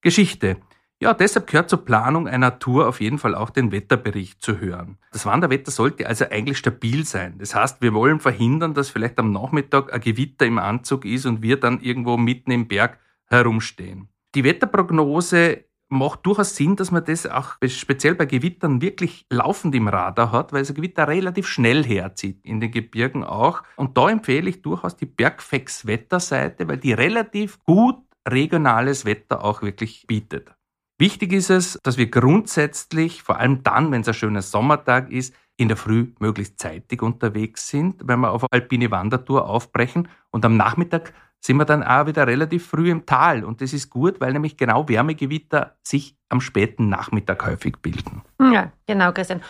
Geschichte. 0.01 0.57
Ja, 1.01 1.13
deshalb 1.13 1.48
gehört 1.48 1.69
zur 1.69 1.86
Planung 1.86 2.28
einer 2.28 2.60
Tour 2.60 2.90
auf 2.90 3.00
jeden 3.00 3.19
Fall 3.19 3.34
auch 3.34 3.51
den 3.51 3.72
Wetterbericht 3.72 4.42
zu 4.42 4.60
hören. 4.60 4.98
Das 5.13 5.25
Wanderwetter 5.25 5.72
sollte 5.72 6.06
also 6.06 6.25
eigentlich 6.30 6.57
stabil 6.57 7.06
sein. 7.06 7.38
Das 7.38 7.56
heißt, 7.56 7.81
wir 7.81 7.94
wollen 7.94 8.19
verhindern, 8.19 8.74
dass 8.74 8.90
vielleicht 8.90 9.18
am 9.18 9.31
Nachmittag 9.31 9.94
ein 9.94 10.01
Gewitter 10.01 10.46
im 10.46 10.60
Anzug 10.60 11.06
ist 11.06 11.25
und 11.25 11.42
wir 11.42 11.57
dann 11.57 11.80
irgendwo 11.80 12.18
mitten 12.18 12.51
im 12.51 12.68
Berg 12.68 13.00
herumstehen. 13.28 14.10
Die 14.36 14.44
Wetterprognose 14.44 15.63
macht 15.88 16.25
durchaus 16.25 16.57
Sinn, 16.57 16.75
dass 16.75 16.92
man 16.92 17.06
das 17.06 17.25
auch 17.25 17.56
speziell 17.66 18.16
bei 18.16 18.25
Gewittern 18.25 18.81
wirklich 18.81 19.25
laufend 19.30 19.74
im 19.75 19.88
Radar 19.88 20.34
hat, 20.34 20.51
weil 20.51 20.66
so 20.66 20.74
Gewitter 20.74 21.07
relativ 21.07 21.48
schnell 21.48 21.84
herzieht, 21.84 22.46
in 22.46 22.60
den 22.60 22.72
Gebirgen 22.72 23.24
auch. 23.24 23.63
Und 23.78 23.98
da 23.98 24.10
empfehle 24.10 24.50
ich 24.50 24.62
durchaus 24.62 24.98
die 24.98 25.06
Bergfex 25.06 25.88
Wetterseite, 25.88 26.68
weil 26.68 26.78
die 26.78 26.92
relativ 26.92 27.63
gut 27.63 27.98
regionales 28.28 29.06
Wetter 29.06 29.44
auch 29.44 29.62
wirklich 29.62 30.06
bietet. 30.06 30.54
Wichtig 31.00 31.31
ist 31.31 31.50
es, 31.50 31.80
dass 31.81 31.98
wir 31.98 32.12
grundsätzlich, 32.12 33.24
vor 33.24 33.40
allem 33.40 33.63
dann, 33.63 33.90
wenn 33.90 34.01
es 34.01 34.10
ein 34.10 34.13
schöner 34.13 34.42
Sommertag 34.42 35.10
ist, 35.10 35.34
in 35.56 35.69
der 35.69 35.78
Früh 35.78 36.12
möglichst 36.19 36.60
zeitig 36.60 37.01
unterwegs 37.01 37.69
sind, 37.69 38.01
wenn 38.06 38.19
wir 38.19 38.31
auf 38.31 38.44
eine 38.44 38.62
alpine 38.62 38.92
Wandertour 38.92 39.48
aufbrechen 39.48 40.10
und 40.31 40.44
am 40.44 40.57
Nachmittag 40.57 41.13
sind 41.40 41.56
wir 41.56 41.63
dann 41.63 41.84
auch 41.84 42.06
wieder 42.06 42.28
relativ 42.28 42.68
früh 42.68 42.92
im 42.92 43.06
Tal. 43.06 43.46
Und 43.46 43.62
das 43.62 43.72
ist 43.72 43.90
gut, 43.90 44.19
weil 44.19 44.34
nämlich 44.34 44.57
genau 44.57 44.90
Wärmegewitter 44.90 45.78
sich 45.84 46.18
am 46.28 46.42
späten 46.42 46.90
Nachmittag 46.90 47.46
häufig 47.46 47.78
bilden. 47.78 48.22
Ja, 48.51 48.74
genau, 48.86 49.13
Christian. 49.13 49.42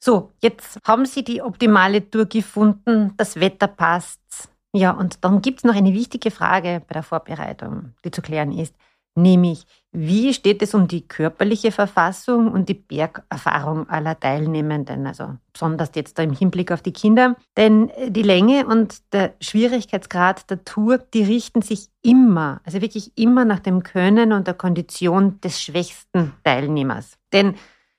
So, 0.00 0.32
jetzt 0.42 0.80
haben 0.84 1.06
Sie 1.06 1.22
die 1.22 1.42
optimale 1.42 2.10
Tour 2.10 2.26
gefunden, 2.26 3.14
das 3.16 3.38
Wetter 3.38 3.68
passt. 3.68 4.48
Ja, 4.72 4.90
und 4.90 5.24
dann 5.24 5.42
gibt 5.42 5.58
es 5.58 5.64
noch 5.64 5.76
eine 5.76 5.92
wichtige 5.92 6.32
Frage 6.32 6.82
bei 6.88 6.94
der 6.94 7.04
Vorbereitung, 7.04 7.94
die 8.04 8.10
zu 8.10 8.20
klären 8.20 8.50
ist 8.50 8.74
nämlich 9.14 9.66
wie 9.90 10.34
steht 10.34 10.62
es 10.62 10.74
um 10.74 10.86
die 10.86 11.08
körperliche 11.08 11.72
Verfassung 11.72 12.52
und 12.52 12.68
die 12.68 12.74
Bergerfahrung 12.74 13.88
aller 13.88 14.18
Teilnehmenden, 14.18 15.06
also 15.06 15.36
besonders 15.52 15.90
jetzt 15.94 16.18
da 16.18 16.22
im 16.22 16.34
Hinblick 16.34 16.70
auf 16.72 16.82
die 16.82 16.92
Kinder. 16.92 17.36
Denn 17.56 17.90
die 18.08 18.22
Länge 18.22 18.66
und 18.66 19.12
der 19.14 19.34
Schwierigkeitsgrad 19.40 20.50
der 20.50 20.64
Tour, 20.64 20.98
die 20.98 21.24
richten 21.24 21.62
sich 21.62 21.88
immer, 22.02 22.60
also 22.64 22.82
wirklich 22.82 23.12
immer 23.16 23.46
nach 23.46 23.60
dem 23.60 23.82
Können 23.82 24.32
und 24.32 24.46
der 24.46 24.54
Kondition 24.54 25.40
des 25.40 25.62
schwächsten 25.62 26.34
Teilnehmers. 26.44 27.16
Denn 27.32 27.54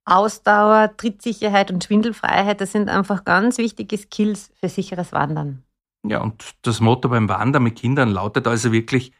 Ausdauer, 0.05 0.95
Trittsicherheit 0.95 1.71
und 1.71 1.83
Schwindelfreiheit, 1.83 2.61
das 2.61 2.71
sind 2.71 2.87
einfach 2.87 3.25
ganz 3.25 3.57
wichtige 3.57 3.97
Skills 3.97 4.51
für 4.59 4.69
sicheres 4.69 5.11
Wandern. 5.11 5.63
Ja, 6.07 6.21
und 6.21 6.51
das 6.61 6.79
Motto 6.79 7.09
beim 7.09 7.27
Wandern 7.29 7.63
mit 7.63 7.75
Kindern 7.77 8.09
lautet 8.09 8.47
also 8.47 8.71
wirklich, 8.71 9.11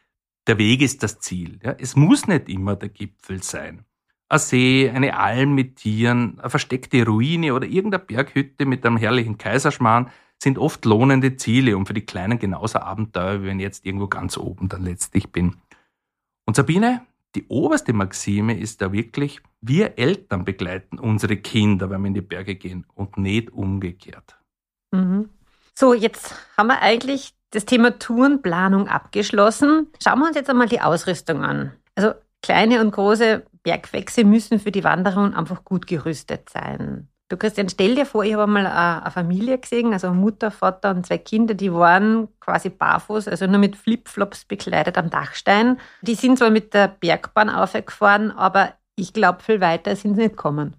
der 0.50 0.58
Weg 0.58 0.82
ist 0.82 1.04
das 1.04 1.20
Ziel. 1.20 1.60
Ja? 1.62 1.76
Es 1.78 1.94
muss 1.94 2.26
nicht 2.26 2.48
immer 2.48 2.74
der 2.74 2.88
Gipfel 2.88 3.40
sein. 3.40 3.84
Ein 4.28 4.38
See, 4.40 4.90
eine 4.90 5.16
Alm 5.16 5.54
mit 5.54 5.76
Tieren, 5.76 6.40
eine 6.40 6.50
versteckte 6.50 7.06
Ruine 7.06 7.54
oder 7.54 7.68
irgendeine 7.68 8.04
Berghütte 8.04 8.66
mit 8.66 8.84
einem 8.84 8.96
herrlichen 8.96 9.38
Kaiserschmarrn 9.38 10.10
sind 10.42 10.58
oft 10.58 10.84
lohnende 10.84 11.36
Ziele 11.36 11.76
und 11.76 11.86
für 11.86 11.94
die 11.94 12.04
Kleinen 12.04 12.40
genauso 12.40 12.80
Abenteuer, 12.80 13.42
wie 13.42 13.46
wenn 13.46 13.60
ich 13.60 13.64
jetzt 13.64 13.86
irgendwo 13.86 14.08
ganz 14.08 14.36
oben 14.36 14.68
dann 14.68 14.82
letztlich 14.82 15.30
bin. 15.30 15.54
Und 16.46 16.56
Sabine, 16.56 17.06
die 17.36 17.46
oberste 17.46 17.92
Maxime 17.92 18.58
ist 18.58 18.82
da 18.82 18.92
wirklich, 18.92 19.40
wir 19.60 19.98
Eltern 19.98 20.44
begleiten 20.44 20.98
unsere 20.98 21.36
Kinder, 21.36 21.90
wenn 21.90 22.00
wir 22.00 22.08
in 22.08 22.14
die 22.14 22.22
Berge 22.22 22.56
gehen 22.56 22.86
und 22.94 23.18
nicht 23.18 23.52
umgekehrt. 23.52 24.36
Mhm. 24.90 25.28
So, 25.74 25.94
jetzt 25.94 26.34
haben 26.56 26.66
wir 26.66 26.82
eigentlich 26.82 27.34
das 27.50 27.64
Thema 27.64 27.98
Tourenplanung 27.98 28.88
abgeschlossen. 28.88 29.88
Schauen 30.02 30.20
wir 30.20 30.26
uns 30.26 30.36
jetzt 30.36 30.50
einmal 30.50 30.68
die 30.68 30.80
Ausrüstung 30.80 31.44
an. 31.44 31.72
Also 31.94 32.12
kleine 32.42 32.80
und 32.80 32.92
große 32.92 33.42
Bergwechsel 33.62 34.24
müssen 34.24 34.58
für 34.58 34.70
die 34.70 34.84
Wanderung 34.84 35.34
einfach 35.34 35.64
gut 35.64 35.86
gerüstet 35.86 36.48
sein. 36.48 37.08
Du 37.28 37.36
Christian, 37.36 37.68
stell 37.68 37.94
dir 37.94 38.06
vor, 38.06 38.24
ich 38.24 38.32
habe 38.32 38.42
einmal 38.42 38.66
eine 38.66 39.08
Familie 39.12 39.56
gesehen, 39.58 39.92
also 39.92 40.12
Mutter, 40.12 40.50
Vater 40.50 40.90
und 40.90 41.06
zwei 41.06 41.18
Kinder, 41.18 41.54
die 41.54 41.72
waren 41.72 42.26
quasi 42.40 42.70
barfuß, 42.70 43.28
also 43.28 43.46
nur 43.46 43.58
mit 43.58 43.76
Flipflops 43.76 44.46
bekleidet 44.46 44.98
am 44.98 45.10
Dachstein. 45.10 45.78
Die 46.02 46.16
sind 46.16 46.38
zwar 46.38 46.50
mit 46.50 46.74
der 46.74 46.88
Bergbahn 46.88 47.48
aufgefahren, 47.48 48.32
aber 48.32 48.74
ich 48.96 49.12
glaube, 49.12 49.44
viel 49.44 49.60
weiter 49.60 49.94
sind 49.94 50.16
sie 50.16 50.22
nicht 50.22 50.36
gekommen. 50.36 50.74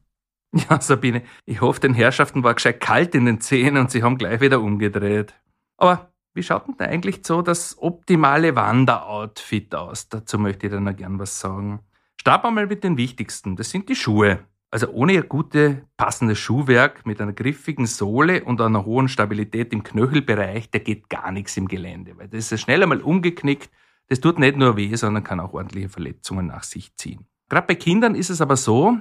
Ja, 0.53 0.81
Sabine, 0.81 1.21
ich 1.45 1.61
hoffe, 1.61 1.79
den 1.79 1.93
Herrschaften 1.93 2.43
war 2.43 2.53
gescheit 2.53 2.81
kalt 2.81 3.15
in 3.15 3.25
den 3.25 3.39
Zähnen 3.39 3.77
und 3.77 3.89
sie 3.89 4.03
haben 4.03 4.17
gleich 4.17 4.41
wieder 4.41 4.59
umgedreht. 4.59 5.33
Aber 5.77 6.10
wie 6.33 6.43
schaut 6.43 6.67
denn 6.67 6.75
da 6.77 6.85
eigentlich 6.85 7.21
so 7.25 7.41
das 7.41 7.77
optimale 7.79 8.55
Wanderoutfit 8.55 9.75
aus? 9.75 10.09
Dazu 10.09 10.39
möchte 10.39 10.67
ich 10.67 10.73
dann 10.73 10.85
noch 10.85 10.95
gern 10.95 11.19
was 11.19 11.39
sagen. 11.39 11.79
Starten 12.19 12.47
wir 12.47 12.51
mal 12.51 12.67
mit 12.67 12.83
den 12.83 12.97
wichtigsten. 12.97 13.55
Das 13.55 13.69
sind 13.69 13.89
die 13.89 13.95
Schuhe. 13.95 14.39
Also 14.69 14.87
ohne 14.89 15.13
ein 15.13 15.27
gute, 15.27 15.85
passendes 15.97 16.39
Schuhwerk 16.39 17.05
mit 17.05 17.19
einer 17.19 17.33
griffigen 17.33 17.85
Sohle 17.85 18.45
und 18.45 18.61
einer 18.61 18.85
hohen 18.85 19.09
Stabilität 19.09 19.73
im 19.73 19.83
Knöchelbereich, 19.83 20.69
da 20.71 20.79
geht 20.79 21.09
gar 21.09 21.33
nichts 21.33 21.57
im 21.57 21.67
Gelände, 21.67 22.17
weil 22.17 22.29
das 22.29 22.53
ist 22.53 22.61
schnell 22.61 22.81
einmal 22.81 23.01
umgeknickt. 23.01 23.69
Das 24.07 24.21
tut 24.21 24.39
nicht 24.39 24.55
nur 24.55 24.77
weh, 24.77 24.95
sondern 24.95 25.25
kann 25.25 25.41
auch 25.41 25.53
ordentliche 25.53 25.89
Verletzungen 25.89 26.47
nach 26.47 26.63
sich 26.63 26.95
ziehen. 26.95 27.25
Gerade 27.49 27.67
bei 27.67 27.75
Kindern 27.75 28.15
ist 28.15 28.29
es 28.29 28.39
aber 28.39 28.55
so, 28.55 28.97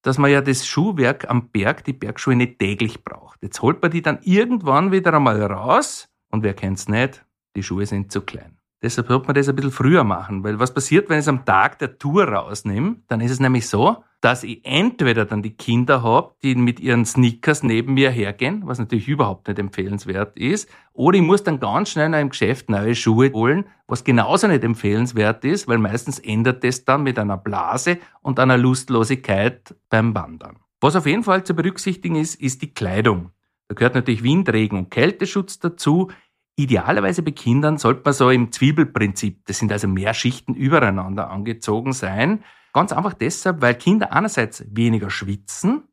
dass 0.00 0.16
man 0.16 0.30
ja 0.30 0.40
das 0.40 0.66
Schuhwerk 0.66 1.28
am 1.28 1.50
Berg, 1.50 1.84
die 1.84 1.92
Bergschuhe 1.92 2.34
nicht 2.34 2.58
täglich 2.58 3.04
braucht. 3.04 3.42
Jetzt 3.42 3.60
holt 3.60 3.82
man 3.82 3.90
die 3.90 4.00
dann 4.00 4.20
irgendwann 4.22 4.90
wieder 4.90 5.12
einmal 5.12 5.42
raus 5.42 6.09
und 6.30 6.42
wer 6.42 6.54
kennt's 6.54 6.88
nicht? 6.88 7.24
Die 7.56 7.62
Schuhe 7.62 7.86
sind 7.86 8.12
zu 8.12 8.22
klein. 8.22 8.60
Deshalb 8.82 9.08
sollte 9.08 9.26
man 9.26 9.34
das 9.34 9.48
ein 9.48 9.56
bisschen 9.56 9.72
früher 9.72 10.04
machen, 10.04 10.42
weil 10.42 10.58
was 10.58 10.72
passiert, 10.72 11.10
wenn 11.10 11.18
ich 11.18 11.24
es 11.24 11.28
am 11.28 11.44
Tag 11.44 11.78
der 11.80 11.98
Tour 11.98 12.24
rausnehme? 12.24 12.96
Dann 13.08 13.20
ist 13.20 13.30
es 13.30 13.40
nämlich 13.40 13.68
so, 13.68 14.02
dass 14.22 14.42
ich 14.42 14.60
entweder 14.64 15.26
dann 15.26 15.42
die 15.42 15.54
Kinder 15.54 16.02
habe, 16.02 16.34
die 16.42 16.54
mit 16.54 16.80
ihren 16.80 17.04
Sneakers 17.04 17.62
neben 17.62 17.94
mir 17.94 18.10
hergehen, 18.10 18.62
was 18.64 18.78
natürlich 18.78 19.08
überhaupt 19.08 19.48
nicht 19.48 19.58
empfehlenswert 19.58 20.38
ist, 20.38 20.68
oder 20.94 21.18
ich 21.18 21.24
muss 21.24 21.42
dann 21.42 21.60
ganz 21.60 21.90
schnell 21.90 22.08
noch 22.08 22.18
im 22.18 22.30
Geschäft 22.30 22.70
neue 22.70 22.94
Schuhe 22.94 23.32
holen, 23.32 23.64
was 23.86 24.04
genauso 24.04 24.46
nicht 24.46 24.64
empfehlenswert 24.64 25.44
ist, 25.44 25.68
weil 25.68 25.78
meistens 25.78 26.18
ändert 26.18 26.64
es 26.64 26.84
dann 26.84 27.02
mit 27.02 27.18
einer 27.18 27.36
Blase 27.36 27.98
und 28.22 28.38
einer 28.38 28.56
Lustlosigkeit 28.56 29.74
beim 29.90 30.14
Wandern. 30.14 30.58
Was 30.80 30.96
auf 30.96 31.06
jeden 31.06 31.22
Fall 31.22 31.44
zu 31.44 31.54
berücksichtigen 31.54 32.16
ist, 32.16 32.40
ist 32.40 32.62
die 32.62 32.72
Kleidung. 32.72 33.30
Da 33.70 33.74
gehört 33.74 33.94
natürlich 33.94 34.24
Wind, 34.24 34.48
Regen 34.48 34.76
und 34.76 34.90
Kälteschutz 34.90 35.60
dazu. 35.60 36.10
Idealerweise 36.56 37.22
bei 37.22 37.30
Kindern 37.30 37.78
sollte 37.78 38.02
man 38.04 38.12
so 38.12 38.28
im 38.28 38.50
Zwiebelprinzip, 38.50 39.46
das 39.46 39.60
sind 39.60 39.70
also 39.70 39.86
mehr 39.86 40.12
Schichten 40.12 40.54
übereinander 40.54 41.30
angezogen 41.30 41.92
sein. 41.92 42.42
Ganz 42.72 42.92
einfach 42.92 43.14
deshalb, 43.14 43.62
weil 43.62 43.76
Kinder 43.76 44.12
einerseits 44.12 44.64
weniger 44.74 45.08
schwitzen, 45.08 45.84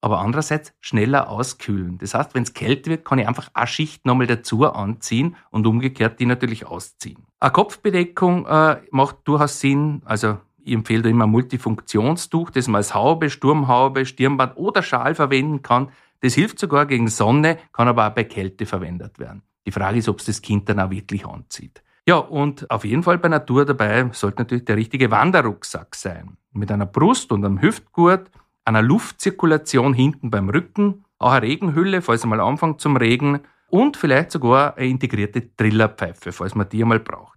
aber 0.00 0.20
andererseits 0.20 0.74
schneller 0.80 1.28
auskühlen. 1.28 1.98
Das 1.98 2.14
heißt, 2.14 2.36
wenn 2.36 2.44
es 2.44 2.54
kälter 2.54 2.92
wird, 2.92 3.04
kann 3.04 3.18
ich 3.18 3.26
einfach 3.26 3.50
eine 3.52 3.66
Schicht 3.66 4.06
nochmal 4.06 4.28
dazu 4.28 4.64
anziehen 4.64 5.34
und 5.50 5.66
umgekehrt 5.66 6.20
die 6.20 6.26
natürlich 6.26 6.66
ausziehen. 6.66 7.26
Eine 7.40 7.50
Kopfbedeckung 7.50 8.46
äh, 8.46 8.80
macht 8.92 9.16
durchaus 9.24 9.58
Sinn. 9.58 10.02
Also 10.04 10.38
ich 10.62 10.72
empfehle 10.72 11.02
da 11.02 11.08
immer 11.08 11.24
ein 11.24 11.30
Multifunktionstuch, 11.30 12.50
das 12.50 12.68
man 12.68 12.76
als 12.76 12.94
Haube, 12.94 13.28
Sturmhaube, 13.28 14.06
Stirnband 14.06 14.56
oder 14.56 14.84
Schal 14.84 15.16
verwenden 15.16 15.62
kann. 15.62 15.88
Das 16.24 16.32
hilft 16.32 16.58
sogar 16.58 16.86
gegen 16.86 17.08
Sonne, 17.08 17.58
kann 17.74 17.86
aber 17.86 18.08
auch 18.08 18.14
bei 18.14 18.24
Kälte 18.24 18.64
verwendet 18.64 19.18
werden. 19.18 19.42
Die 19.66 19.70
Frage 19.70 19.98
ist, 19.98 20.08
ob 20.08 20.20
es 20.20 20.24
das 20.24 20.40
Kind 20.40 20.66
dann 20.70 20.80
auch 20.80 20.88
wirklich 20.88 21.26
anzieht. 21.26 21.82
Ja, 22.08 22.16
und 22.16 22.70
auf 22.70 22.86
jeden 22.86 23.02
Fall 23.02 23.18
bei 23.18 23.28
Natur 23.28 23.66
dabei 23.66 24.08
sollte 24.12 24.38
natürlich 24.38 24.64
der 24.64 24.76
richtige 24.78 25.10
Wanderrucksack 25.10 25.94
sein. 25.94 26.38
Mit 26.52 26.72
einer 26.72 26.86
Brust 26.86 27.30
und 27.30 27.44
einem 27.44 27.60
Hüftgurt, 27.60 28.30
einer 28.64 28.80
Luftzirkulation 28.80 29.92
hinten 29.92 30.30
beim 30.30 30.48
Rücken, 30.48 31.04
auch 31.18 31.32
eine 31.32 31.42
Regenhülle, 31.42 32.00
falls 32.00 32.24
er 32.24 32.28
mal 32.28 32.40
anfängt 32.40 32.80
zum 32.80 32.96
Regen 32.96 33.40
und 33.68 33.98
vielleicht 33.98 34.30
sogar 34.30 34.78
eine 34.78 34.86
integrierte 34.86 35.54
Trillerpfeife, 35.54 36.32
falls 36.32 36.54
man 36.54 36.70
die 36.70 36.80
einmal 36.80 37.00
braucht. 37.00 37.33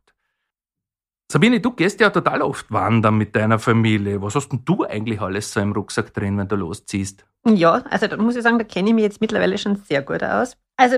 Sabine, 1.30 1.60
du 1.60 1.72
gehst 1.72 2.00
ja 2.00 2.10
total 2.10 2.42
oft 2.42 2.72
wandern 2.72 3.18
mit 3.18 3.36
deiner 3.36 3.60
Familie. 3.60 4.22
Was 4.22 4.36
hast 4.36 4.50
denn 4.50 4.64
du 4.64 4.86
eigentlich 4.86 5.20
alles 5.20 5.52
so 5.52 5.60
im 5.60 5.74
Rucksack 5.74 6.14
drin, 6.14 6.38
wenn 6.38 6.48
du 6.48 6.56
losziehst? 6.56 7.26
Ja, 7.46 7.84
also 7.90 8.08
da 8.08 8.18
muss 8.18 8.36
ich 8.36 8.44
sagen, 8.44 8.60
da 8.60 8.64
kenne 8.64 8.90
ich 8.90 8.96
mich 8.96 9.04
jetzt 9.04 9.20
mittlerweile 9.20 9.58
schon 9.58 9.76
sehr 9.76 10.02
gut 10.02 10.24
aus. 10.24 10.56
Also 10.78 10.98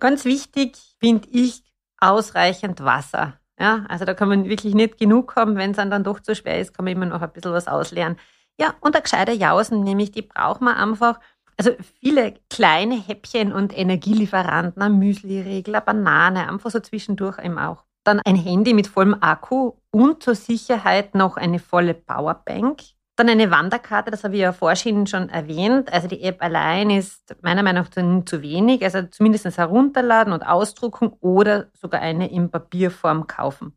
Ganz 0.00 0.24
wichtig 0.24 0.76
finde 1.00 1.28
ich 1.30 1.62
ausreichend 1.98 2.84
Wasser. 2.84 3.34
Ja, 3.58 3.84
also 3.88 4.04
da 4.04 4.14
kann 4.14 4.28
man 4.28 4.48
wirklich 4.48 4.74
nicht 4.74 4.98
genug 4.98 5.34
haben. 5.34 5.56
Wenn 5.56 5.72
es 5.72 5.76
dann 5.76 6.04
doch 6.04 6.20
zu 6.20 6.34
schwer 6.34 6.60
ist, 6.60 6.74
kann 6.74 6.84
man 6.84 6.94
immer 6.94 7.06
noch 7.06 7.22
ein 7.22 7.32
bisschen 7.32 7.52
was 7.52 7.66
ausleeren. 7.66 8.16
Ja, 8.60 8.74
und 8.80 8.94
der 8.94 9.02
gescheite 9.02 9.32
Jausen, 9.32 9.82
nämlich 9.82 10.12
die 10.12 10.22
braucht 10.22 10.60
man 10.60 10.76
einfach. 10.76 11.18
Also 11.56 11.72
viele 12.00 12.34
kleine 12.50 13.00
Häppchen 13.00 13.52
und 13.52 13.76
Energielieferanten, 13.76 14.80
ein 14.80 14.98
Müsli-Riegel, 14.98 15.74
eine 15.74 15.84
Banane, 15.84 16.48
einfach 16.48 16.70
so 16.70 16.78
zwischendurch 16.78 17.38
eben 17.44 17.58
auch. 17.58 17.84
Dann 18.08 18.22
ein 18.24 18.36
Handy 18.36 18.72
mit 18.72 18.86
vollem 18.86 19.18
Akku 19.20 19.72
und 19.90 20.22
zur 20.22 20.34
Sicherheit 20.34 21.14
noch 21.14 21.36
eine 21.36 21.58
volle 21.58 21.92
Powerbank. 21.92 22.80
Dann 23.16 23.28
eine 23.28 23.50
Wanderkarte, 23.50 24.10
das 24.10 24.24
habe 24.24 24.36
ich 24.36 24.40
ja 24.40 24.54
vorhin 24.54 25.06
schon 25.06 25.28
erwähnt. 25.28 25.92
Also 25.92 26.08
die 26.08 26.22
App 26.22 26.42
allein 26.42 26.88
ist 26.88 27.36
meiner 27.42 27.62
Meinung 27.62 27.84
nach 27.84 28.24
zu 28.24 28.40
wenig. 28.40 28.82
Also 28.82 29.02
zumindest 29.02 29.44
herunterladen 29.58 30.32
und 30.32 30.42
ausdrucken 30.42 31.12
oder 31.20 31.66
sogar 31.74 32.00
eine 32.00 32.30
in 32.30 32.50
Papierform 32.50 33.26
kaufen. 33.26 33.74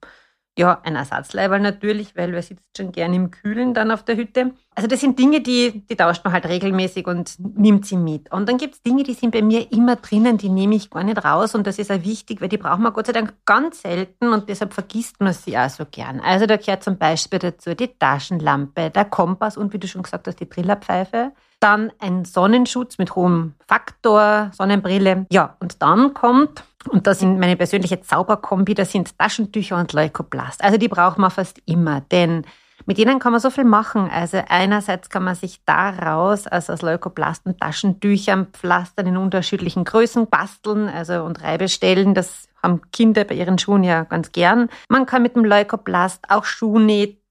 Ja, 0.61 0.79
ein 0.83 0.95
Ersatzleiberl 0.95 1.59
natürlich, 1.59 2.15
weil 2.15 2.33
wer 2.33 2.43
sitzt 2.43 2.77
schon 2.77 2.91
gern 2.91 3.15
im 3.15 3.31
Kühlen 3.31 3.73
dann 3.73 3.89
auf 3.89 4.03
der 4.03 4.15
Hütte. 4.15 4.51
Also 4.75 4.87
das 4.87 4.99
sind 4.99 5.17
Dinge, 5.17 5.41
die, 5.41 5.87
die 5.89 5.95
tauscht 5.95 6.23
man 6.23 6.33
halt 6.33 6.45
regelmäßig 6.45 7.07
und 7.07 7.33
nimmt 7.57 7.87
sie 7.87 7.97
mit. 7.97 8.31
Und 8.31 8.47
dann 8.47 8.59
gibt 8.59 8.75
es 8.75 8.83
Dinge, 8.83 9.01
die 9.01 9.15
sind 9.15 9.31
bei 9.31 9.41
mir 9.41 9.71
immer 9.71 9.95
drinnen, 9.95 10.37
die 10.37 10.49
nehme 10.49 10.75
ich 10.75 10.91
gar 10.91 11.03
nicht 11.03 11.25
raus. 11.25 11.55
Und 11.55 11.65
das 11.65 11.79
ist 11.79 11.91
auch 11.91 12.03
wichtig, 12.03 12.41
weil 12.41 12.47
die 12.49 12.59
braucht 12.59 12.77
man 12.77 12.93
Gott 12.93 13.07
sei 13.07 13.13
Dank 13.13 13.33
ganz 13.43 13.81
selten 13.81 14.31
und 14.33 14.49
deshalb 14.49 14.71
vergisst 14.71 15.19
man 15.19 15.33
sie 15.33 15.57
auch 15.57 15.67
so 15.67 15.83
gern. 15.89 16.19
Also 16.19 16.45
da 16.45 16.57
gehört 16.57 16.83
zum 16.83 16.99
Beispiel 16.99 17.39
dazu 17.39 17.73
die 17.73 17.97
Taschenlampe, 17.97 18.91
der 18.91 19.05
Kompass 19.05 19.57
und 19.57 19.73
wie 19.73 19.79
du 19.79 19.87
schon 19.87 20.03
gesagt 20.03 20.27
hast, 20.27 20.39
die 20.39 20.45
Trillerpfeife. 20.47 21.31
Dann 21.61 21.93
ein 21.99 22.25
Sonnenschutz 22.25 22.97
mit 22.97 23.15
hohem 23.15 23.53
Faktor, 23.65 24.51
Sonnenbrille. 24.53 25.27
Ja, 25.31 25.55
und 25.61 25.81
dann 25.81 26.13
kommt 26.13 26.65
und 26.89 27.07
das 27.07 27.19
sind 27.19 27.39
meine 27.39 27.55
persönliche 27.55 28.01
Zauberkombi, 28.01 28.73
das 28.73 28.91
sind 28.91 29.17
Taschentücher 29.17 29.77
und 29.77 29.93
Leukoplast. 29.93 30.63
Also 30.63 30.77
die 30.77 30.87
braucht 30.87 31.17
man 31.17 31.31
fast 31.31 31.61
immer, 31.65 32.01
denn 32.11 32.43
mit 32.85 32.97
denen 32.97 33.19
kann 33.19 33.31
man 33.31 33.41
so 33.41 33.51
viel 33.51 33.63
machen. 33.63 34.09
Also 34.09 34.41
einerseits 34.47 35.09
kann 35.09 35.23
man 35.23 35.35
sich 35.35 35.61
daraus, 35.65 36.47
also 36.47 36.73
aus 36.73 36.81
Leukoplast 36.81 37.45
und 37.45 37.59
Taschentüchern, 37.59 38.47
Pflastern 38.47 39.07
in 39.07 39.17
unterschiedlichen 39.17 39.83
Größen 39.83 40.27
basteln, 40.27 40.89
also 40.89 41.23
und 41.23 41.43
Reibestellen. 41.43 42.15
Das 42.15 42.47
haben 42.63 42.81
Kinder 42.91 43.23
bei 43.23 43.35
ihren 43.35 43.59
Schuhen 43.59 43.83
ja 43.83 44.03
ganz 44.03 44.31
gern. 44.31 44.69
Man 44.89 45.05
kann 45.05 45.21
mit 45.21 45.35
dem 45.35 45.45
Leukoplast 45.45 46.25
auch 46.29 46.45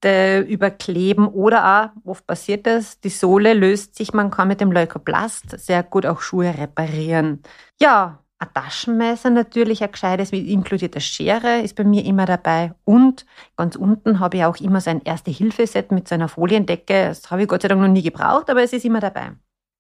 Schuhnähte 0.00 0.40
überkleben 0.40 1.26
oder 1.26 1.92
auch, 1.94 2.08
oft 2.08 2.26
passiert 2.26 2.66
das, 2.66 3.00
die 3.00 3.08
Sohle 3.08 3.54
löst 3.54 3.96
sich, 3.96 4.12
man 4.12 4.30
kann 4.30 4.48
mit 4.48 4.60
dem 4.60 4.72
Leukoplast 4.72 5.58
sehr 5.58 5.82
gut 5.82 6.06
auch 6.06 6.20
Schuhe 6.20 6.54
reparieren. 6.56 7.42
Ja, 7.80 8.18
ein 8.38 8.48
Taschenmesser 8.54 9.30
natürlich, 9.30 9.82
ein 9.82 9.92
gescheites 9.92 10.32
mit 10.32 10.46
inkludierter 10.46 11.00
Schere 11.00 11.60
ist 11.60 11.76
bei 11.76 11.84
mir 11.84 12.04
immer 12.04 12.24
dabei. 12.24 12.72
Und 12.84 13.26
ganz 13.56 13.76
unten 13.76 14.18
habe 14.18 14.38
ich 14.38 14.44
auch 14.44 14.56
immer 14.56 14.80
so 14.80 14.90
ein 14.90 15.02
Erste-Hilfe-Set 15.02 15.92
mit 15.92 16.08
so 16.08 16.14
einer 16.14 16.28
Foliendecke. 16.28 17.08
Das 17.08 17.30
habe 17.30 17.42
ich 17.42 17.48
Gott 17.48 17.62
sei 17.62 17.68
Dank 17.68 17.82
noch 17.82 17.88
nie 17.88 18.02
gebraucht, 18.02 18.48
aber 18.48 18.62
es 18.62 18.72
ist 18.72 18.86
immer 18.86 19.00
dabei. 19.00 19.32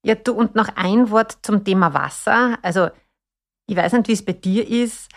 Ja, 0.04 0.14
du, 0.14 0.34
und 0.34 0.54
noch 0.54 0.68
ein 0.76 1.10
Wort 1.10 1.38
zum 1.42 1.64
Thema 1.64 1.94
Wasser. 1.94 2.58
Also, 2.60 2.88
ich 3.66 3.76
weiß 3.76 3.94
nicht, 3.94 4.08
wie 4.08 4.12
es 4.12 4.24
bei 4.24 4.32
dir 4.32 4.68
ist. 4.68 5.10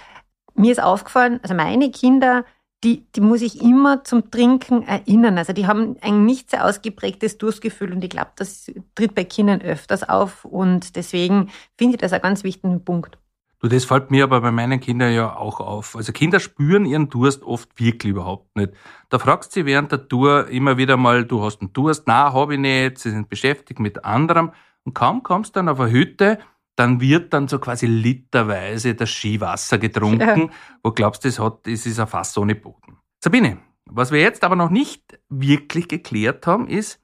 Mir 0.56 0.72
ist 0.72 0.82
aufgefallen, 0.82 1.40
also 1.42 1.56
meine 1.56 1.90
Kinder, 1.92 2.46
die, 2.84 3.06
die 3.16 3.22
muss 3.22 3.42
ich 3.42 3.62
immer 3.62 4.04
zum 4.04 4.30
Trinken 4.30 4.84
erinnern. 4.84 5.38
Also 5.38 5.54
die 5.54 5.68
haben 5.68 5.96
ein 6.02 6.26
nicht 6.26 6.52
sehr 6.52 6.66
ausgeprägtes 6.66 7.38
Durstgefühl 7.38 7.94
und 7.94 8.04
ich 8.04 8.10
glaube, 8.10 8.32
das 8.36 8.72
tritt 8.96 9.16
bei 9.16 9.24
Kindern 9.24 9.62
öfters 9.62 10.08
auf 10.08 10.46
und 10.46 10.96
deswegen 10.96 11.50
finde 11.78 11.96
ich 11.96 12.02
das 12.02 12.14
einen 12.14 12.22
ganz 12.22 12.44
wichtigen 12.44 12.84
Punkt. 12.84 13.18
Du, 13.60 13.70
das 13.70 13.86
fällt 13.86 14.12
mir 14.12 14.26
aber 14.26 14.42
bei 14.42 14.52
meinen 14.52 14.82
Kindern 14.82 15.14
ja 15.14 15.38
auch 15.38 15.62
auf. 15.62 15.96
Also 15.96 16.12
Kinder 16.12 16.42
spüren 16.42 16.86
ihren 16.86 17.10
Durst 17.10 17.44
oft 17.44 17.80
wirklich 17.80 18.12
überhaupt 18.12 18.54
nicht. 18.58 18.74
Da 19.08 19.20
fragst 19.20 19.56
du 19.56 19.62
sie 19.62 19.66
während 19.66 19.90
der 19.90 20.10
Tour 20.10 20.50
immer 20.50 20.76
wieder 20.76 20.98
mal, 20.98 21.24
du 21.24 21.42
hast 21.42 21.62
einen 21.62 21.72
Durst? 21.72 22.04
Na, 22.06 22.34
habe 22.34 22.56
ich 22.56 22.60
nicht. 22.60 22.98
Sie 22.98 23.10
sind 23.10 23.30
beschäftigt 23.30 23.80
mit 23.80 24.04
anderem. 24.04 24.52
Und 24.84 24.94
kaum 24.94 25.24
kommst 25.24 25.56
du 25.56 25.60
dann 25.60 25.70
auf 25.70 25.80
eine 25.80 25.92
Hütte, 25.92 26.40
dann 26.76 27.00
wird 27.00 27.34
dann 27.34 27.48
so 27.48 27.60
quasi 27.60 27.86
literweise 27.86 28.96
das 28.96 29.10
Skiwasser 29.10 29.78
getrunken. 29.78 30.42
Ja. 30.42 30.50
Wo 30.84 30.92
glaubst 30.92 31.24
du, 31.24 31.30
es 31.30 31.40
hat, 31.40 31.68
es 31.68 31.86
ist 31.86 32.00
ein 32.00 32.08
Fass 32.08 32.38
ohne 32.38 32.56
Boden. 32.56 32.98
Sabine, 33.24 33.60
was 33.86 34.12
wir 34.12 34.22
jetzt 34.22 34.44
aber 34.44 34.56
noch 34.56 34.70
nicht 34.70 35.20
wirklich 35.30 35.88
geklärt 35.88 36.48
haben, 36.48 36.68
ist, 36.68 37.02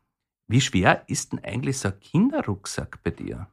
wie 0.47 0.61
schwer 0.61 1.03
ist 1.07 1.31
denn 1.31 1.43
eigentlich 1.43 1.77
so 1.77 1.89
ein 1.89 1.99
Kinderrucksack 1.99 3.03
bei 3.03 3.11
dir? 3.11 3.47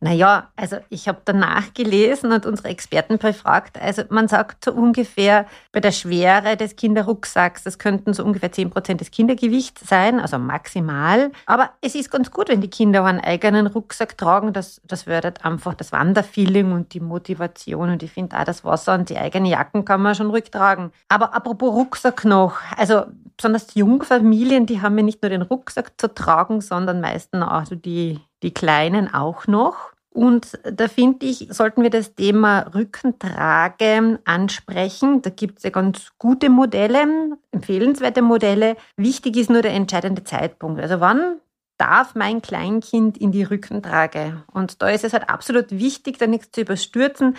Naja, 0.00 0.48
also 0.54 0.76
ich 0.90 1.08
habe 1.08 1.22
danach 1.24 1.74
gelesen 1.74 2.30
und 2.30 2.46
unsere 2.46 2.68
Experten 2.68 3.18
befragt. 3.18 3.80
Also 3.80 4.02
man 4.10 4.28
sagt 4.28 4.64
so 4.64 4.72
ungefähr 4.72 5.46
bei 5.72 5.80
der 5.80 5.90
Schwere 5.90 6.56
des 6.56 6.76
Kinderrucksacks, 6.76 7.64
das 7.64 7.80
könnten 7.80 8.12
so 8.12 8.24
ungefähr 8.24 8.52
10 8.52 8.70
Prozent 8.70 9.00
des 9.00 9.10
Kindergewichts 9.10 9.88
sein, 9.88 10.20
also 10.20 10.38
maximal. 10.38 11.32
Aber 11.46 11.70
es 11.80 11.96
ist 11.96 12.12
ganz 12.12 12.30
gut, 12.30 12.48
wenn 12.48 12.60
die 12.60 12.70
Kinder 12.70 13.04
einen 13.04 13.20
eigenen 13.20 13.66
Rucksack 13.66 14.16
tragen. 14.16 14.52
Das, 14.52 14.80
das 14.84 15.02
fördert 15.02 15.44
einfach 15.44 15.74
das 15.74 15.90
Wanderfeeling 15.90 16.70
und 16.70 16.94
die 16.94 17.00
Motivation. 17.00 17.90
Und 17.90 18.02
ich 18.04 18.12
finde 18.12 18.38
auch, 18.38 18.44
das 18.44 18.64
Wasser 18.64 18.94
und 18.94 19.10
die 19.10 19.18
eigene 19.18 19.48
Jacken 19.48 19.84
kann 19.84 20.00
man 20.00 20.14
schon 20.14 20.30
ruhig 20.30 20.52
tragen. 20.52 20.92
Aber 21.08 21.34
apropos 21.34 21.74
Rucksack 21.74 22.24
noch, 22.24 22.60
also 22.76 23.02
besonders 23.36 23.66
die 23.66 23.80
Jungfamilien, 23.80 24.66
die 24.66 24.80
haben 24.80 24.96
ja 24.96 25.02
nicht 25.02 25.22
nur 25.22 25.30
den 25.30 25.42
Rucksack 25.42 25.92
zu 25.96 26.14
tragen, 26.14 26.60
sondern 26.60 27.00
meistens 27.00 27.42
auch 27.42 27.66
so 27.66 27.74
die 27.74 28.20
die 28.42 28.54
Kleinen 28.54 29.12
auch 29.12 29.46
noch. 29.46 29.92
Und 30.10 30.58
da 30.64 30.88
finde 30.88 31.26
ich, 31.26 31.48
sollten 31.50 31.82
wir 31.82 31.90
das 31.90 32.14
Thema 32.14 32.60
Rückentrage 32.74 34.18
ansprechen. 34.24 35.22
Da 35.22 35.30
gibt 35.30 35.58
es 35.58 35.64
ja 35.64 35.70
ganz 35.70 36.12
gute 36.18 36.50
Modelle, 36.50 37.36
empfehlenswerte 37.52 38.22
Modelle. 38.22 38.76
Wichtig 38.96 39.36
ist 39.36 39.50
nur 39.50 39.62
der 39.62 39.74
entscheidende 39.74 40.24
Zeitpunkt. 40.24 40.80
Also 40.80 40.98
wann 41.00 41.36
darf 41.78 42.14
mein 42.16 42.42
Kleinkind 42.42 43.16
in 43.16 43.30
die 43.30 43.44
Rückentrage? 43.44 44.42
Und 44.52 44.82
da 44.82 44.88
ist 44.88 45.04
es 45.04 45.12
halt 45.12 45.28
absolut 45.30 45.70
wichtig, 45.70 46.18
da 46.18 46.26
nichts 46.26 46.50
zu 46.50 46.62
überstürzen, 46.62 47.36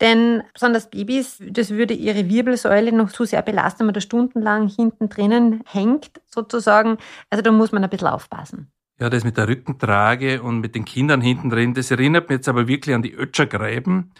denn 0.00 0.42
besonders 0.52 0.90
Babys, 0.90 1.42
das 1.48 1.70
würde 1.70 1.94
ihre 1.94 2.28
Wirbelsäule 2.28 2.92
noch 2.92 3.10
zu 3.10 3.24
sehr 3.24 3.42
belasten, 3.42 3.80
wenn 3.80 3.86
man 3.86 3.94
da 3.94 4.00
stundenlang 4.00 4.68
hinten 4.68 5.08
drinnen 5.08 5.62
hängt, 5.66 6.20
sozusagen. 6.26 6.98
Also 7.30 7.42
da 7.42 7.50
muss 7.50 7.72
man 7.72 7.82
ein 7.82 7.90
bisschen 7.90 8.08
aufpassen. 8.08 8.70
Ja, 9.00 9.08
das 9.08 9.22
mit 9.22 9.36
der 9.36 9.46
Rückentrage 9.46 10.42
und 10.42 10.60
mit 10.60 10.74
den 10.74 10.84
Kindern 10.84 11.20
hinten 11.20 11.50
drin, 11.50 11.74
das 11.74 11.90
erinnert 11.90 12.28
mich 12.28 12.38
jetzt 12.38 12.48
aber 12.48 12.66
wirklich 12.66 12.94
an 12.94 13.02
die 13.02 13.14
Ötschergräben. 13.14 14.12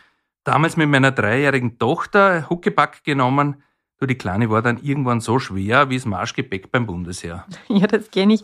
Damals 0.44 0.76
mit 0.76 0.88
meiner 0.88 1.10
dreijährigen 1.10 1.78
Tochter 1.78 2.48
Huckepack 2.48 3.02
genommen. 3.04 3.62
Du, 4.00 4.06
die 4.06 4.14
Kleine 4.14 4.48
war 4.48 4.62
dann 4.62 4.78
irgendwann 4.78 5.20
so 5.20 5.40
schwer 5.40 5.90
wie 5.90 5.96
das 5.96 6.06
Marschgepäck 6.06 6.70
beim 6.70 6.86
Bundesheer. 6.86 7.44
Ja, 7.68 7.88
das 7.88 8.10
kenne 8.10 8.34
ich. 8.34 8.42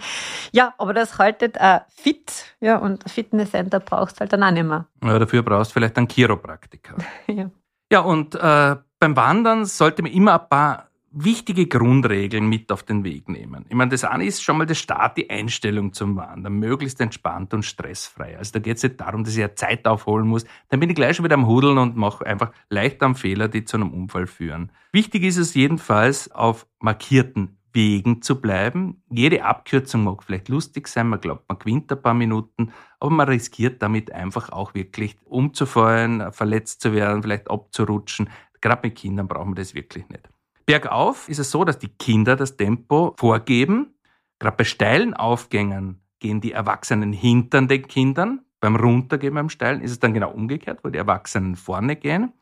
Ja, 0.52 0.74
aber 0.78 0.92
das 0.92 1.18
haltet 1.18 1.56
äh, 1.56 1.80
fit. 1.88 2.56
Ja, 2.60 2.78
und 2.78 3.08
Fitnesscenter 3.08 3.78
brauchst 3.78 4.16
du 4.16 4.20
halt 4.20 4.32
dann 4.32 4.42
auch 4.42 4.50
nicht 4.50 4.64
mehr. 4.64 4.86
Ja, 5.04 5.18
dafür 5.18 5.42
brauchst 5.42 5.70
du 5.70 5.74
vielleicht 5.74 5.96
einen 5.96 6.08
Chiropraktiker. 6.08 6.96
ja. 7.28 7.50
Ja, 7.92 8.00
und 8.00 8.34
äh, 8.34 8.76
beim 8.98 9.16
Wandern 9.16 9.64
sollte 9.66 10.02
man 10.02 10.10
immer 10.10 10.40
ein 10.40 10.48
paar 10.48 10.90
wichtige 11.14 11.66
Grundregeln 11.66 12.48
mit 12.48 12.72
auf 12.72 12.82
den 12.82 13.04
Weg 13.04 13.28
nehmen. 13.28 13.64
Ich 13.68 13.74
meine, 13.74 13.90
das 13.90 14.04
eine 14.04 14.26
ist 14.26 14.42
schon 14.42 14.58
mal 14.58 14.66
der 14.66 14.74
Start, 14.74 15.16
die 15.16 15.30
Einstellung 15.30 15.92
zum 15.92 16.16
Wandern, 16.16 16.54
möglichst 16.54 17.00
entspannt 17.00 17.54
und 17.54 17.64
stressfrei. 17.64 18.36
Also 18.36 18.52
da 18.52 18.58
geht 18.58 18.78
es 18.78 18.82
nicht 18.82 19.00
darum, 19.00 19.22
dass 19.22 19.34
ich 19.34 19.40
ja 19.40 19.54
Zeit 19.54 19.86
aufholen 19.86 20.26
muss. 20.26 20.44
Dann 20.68 20.80
bin 20.80 20.90
ich 20.90 20.96
gleich 20.96 21.16
schon 21.16 21.24
wieder 21.24 21.34
am 21.34 21.46
Hudeln 21.46 21.78
und 21.78 21.96
mache 21.96 22.26
einfach 22.26 22.50
leicht 22.68 23.02
am 23.02 23.14
Fehler, 23.14 23.48
die 23.48 23.64
zu 23.64 23.76
einem 23.76 23.92
Unfall 23.92 24.26
führen. 24.26 24.72
Wichtig 24.92 25.22
ist 25.22 25.36
es 25.36 25.54
jedenfalls, 25.54 26.30
auf 26.32 26.66
markierten 26.80 27.58
Wegen 27.72 28.22
zu 28.22 28.40
bleiben. 28.40 29.02
Jede 29.10 29.44
Abkürzung 29.44 30.04
mag 30.04 30.22
vielleicht 30.22 30.48
lustig 30.48 30.88
sein, 30.88 31.08
man 31.08 31.20
glaubt, 31.20 31.48
man 31.48 31.58
gewinnt 31.58 31.90
ein 31.90 32.00
paar 32.00 32.14
Minuten, 32.14 32.72
aber 33.00 33.10
man 33.10 33.28
riskiert 33.28 33.82
damit 33.82 34.12
einfach 34.12 34.50
auch 34.50 34.74
wirklich 34.74 35.16
umzufallen, 35.24 36.32
verletzt 36.32 36.80
zu 36.80 36.92
werden, 36.92 37.22
vielleicht 37.22 37.50
abzurutschen. 37.50 38.30
Gerade 38.60 38.86
mit 38.86 38.96
Kindern 38.96 39.26
brauchen 39.28 39.50
wir 39.50 39.56
das 39.56 39.74
wirklich 39.74 40.08
nicht. 40.08 40.28
Bergauf 40.66 41.28
ist 41.28 41.38
es 41.38 41.50
so, 41.50 41.64
dass 41.64 41.78
die 41.78 41.88
Kinder 41.88 42.36
das 42.36 42.56
Tempo 42.56 43.14
vorgeben. 43.18 43.94
Gerade 44.38 44.56
bei 44.56 44.64
steilen 44.64 45.14
Aufgängen 45.14 46.00
gehen 46.20 46.40
die 46.40 46.52
Erwachsenen 46.52 47.12
hinter 47.12 47.62
den 47.62 47.86
Kindern. 47.86 48.40
Beim 48.60 48.76
Runtergehen 48.76 49.34
beim 49.34 49.50
Steilen 49.50 49.82
ist 49.82 49.90
es 49.90 50.00
dann 50.00 50.14
genau 50.14 50.30
umgekehrt, 50.30 50.80
wo 50.82 50.88
die 50.88 50.98
Erwachsenen 50.98 51.54
vorne 51.54 51.96
gehen. 51.96 52.32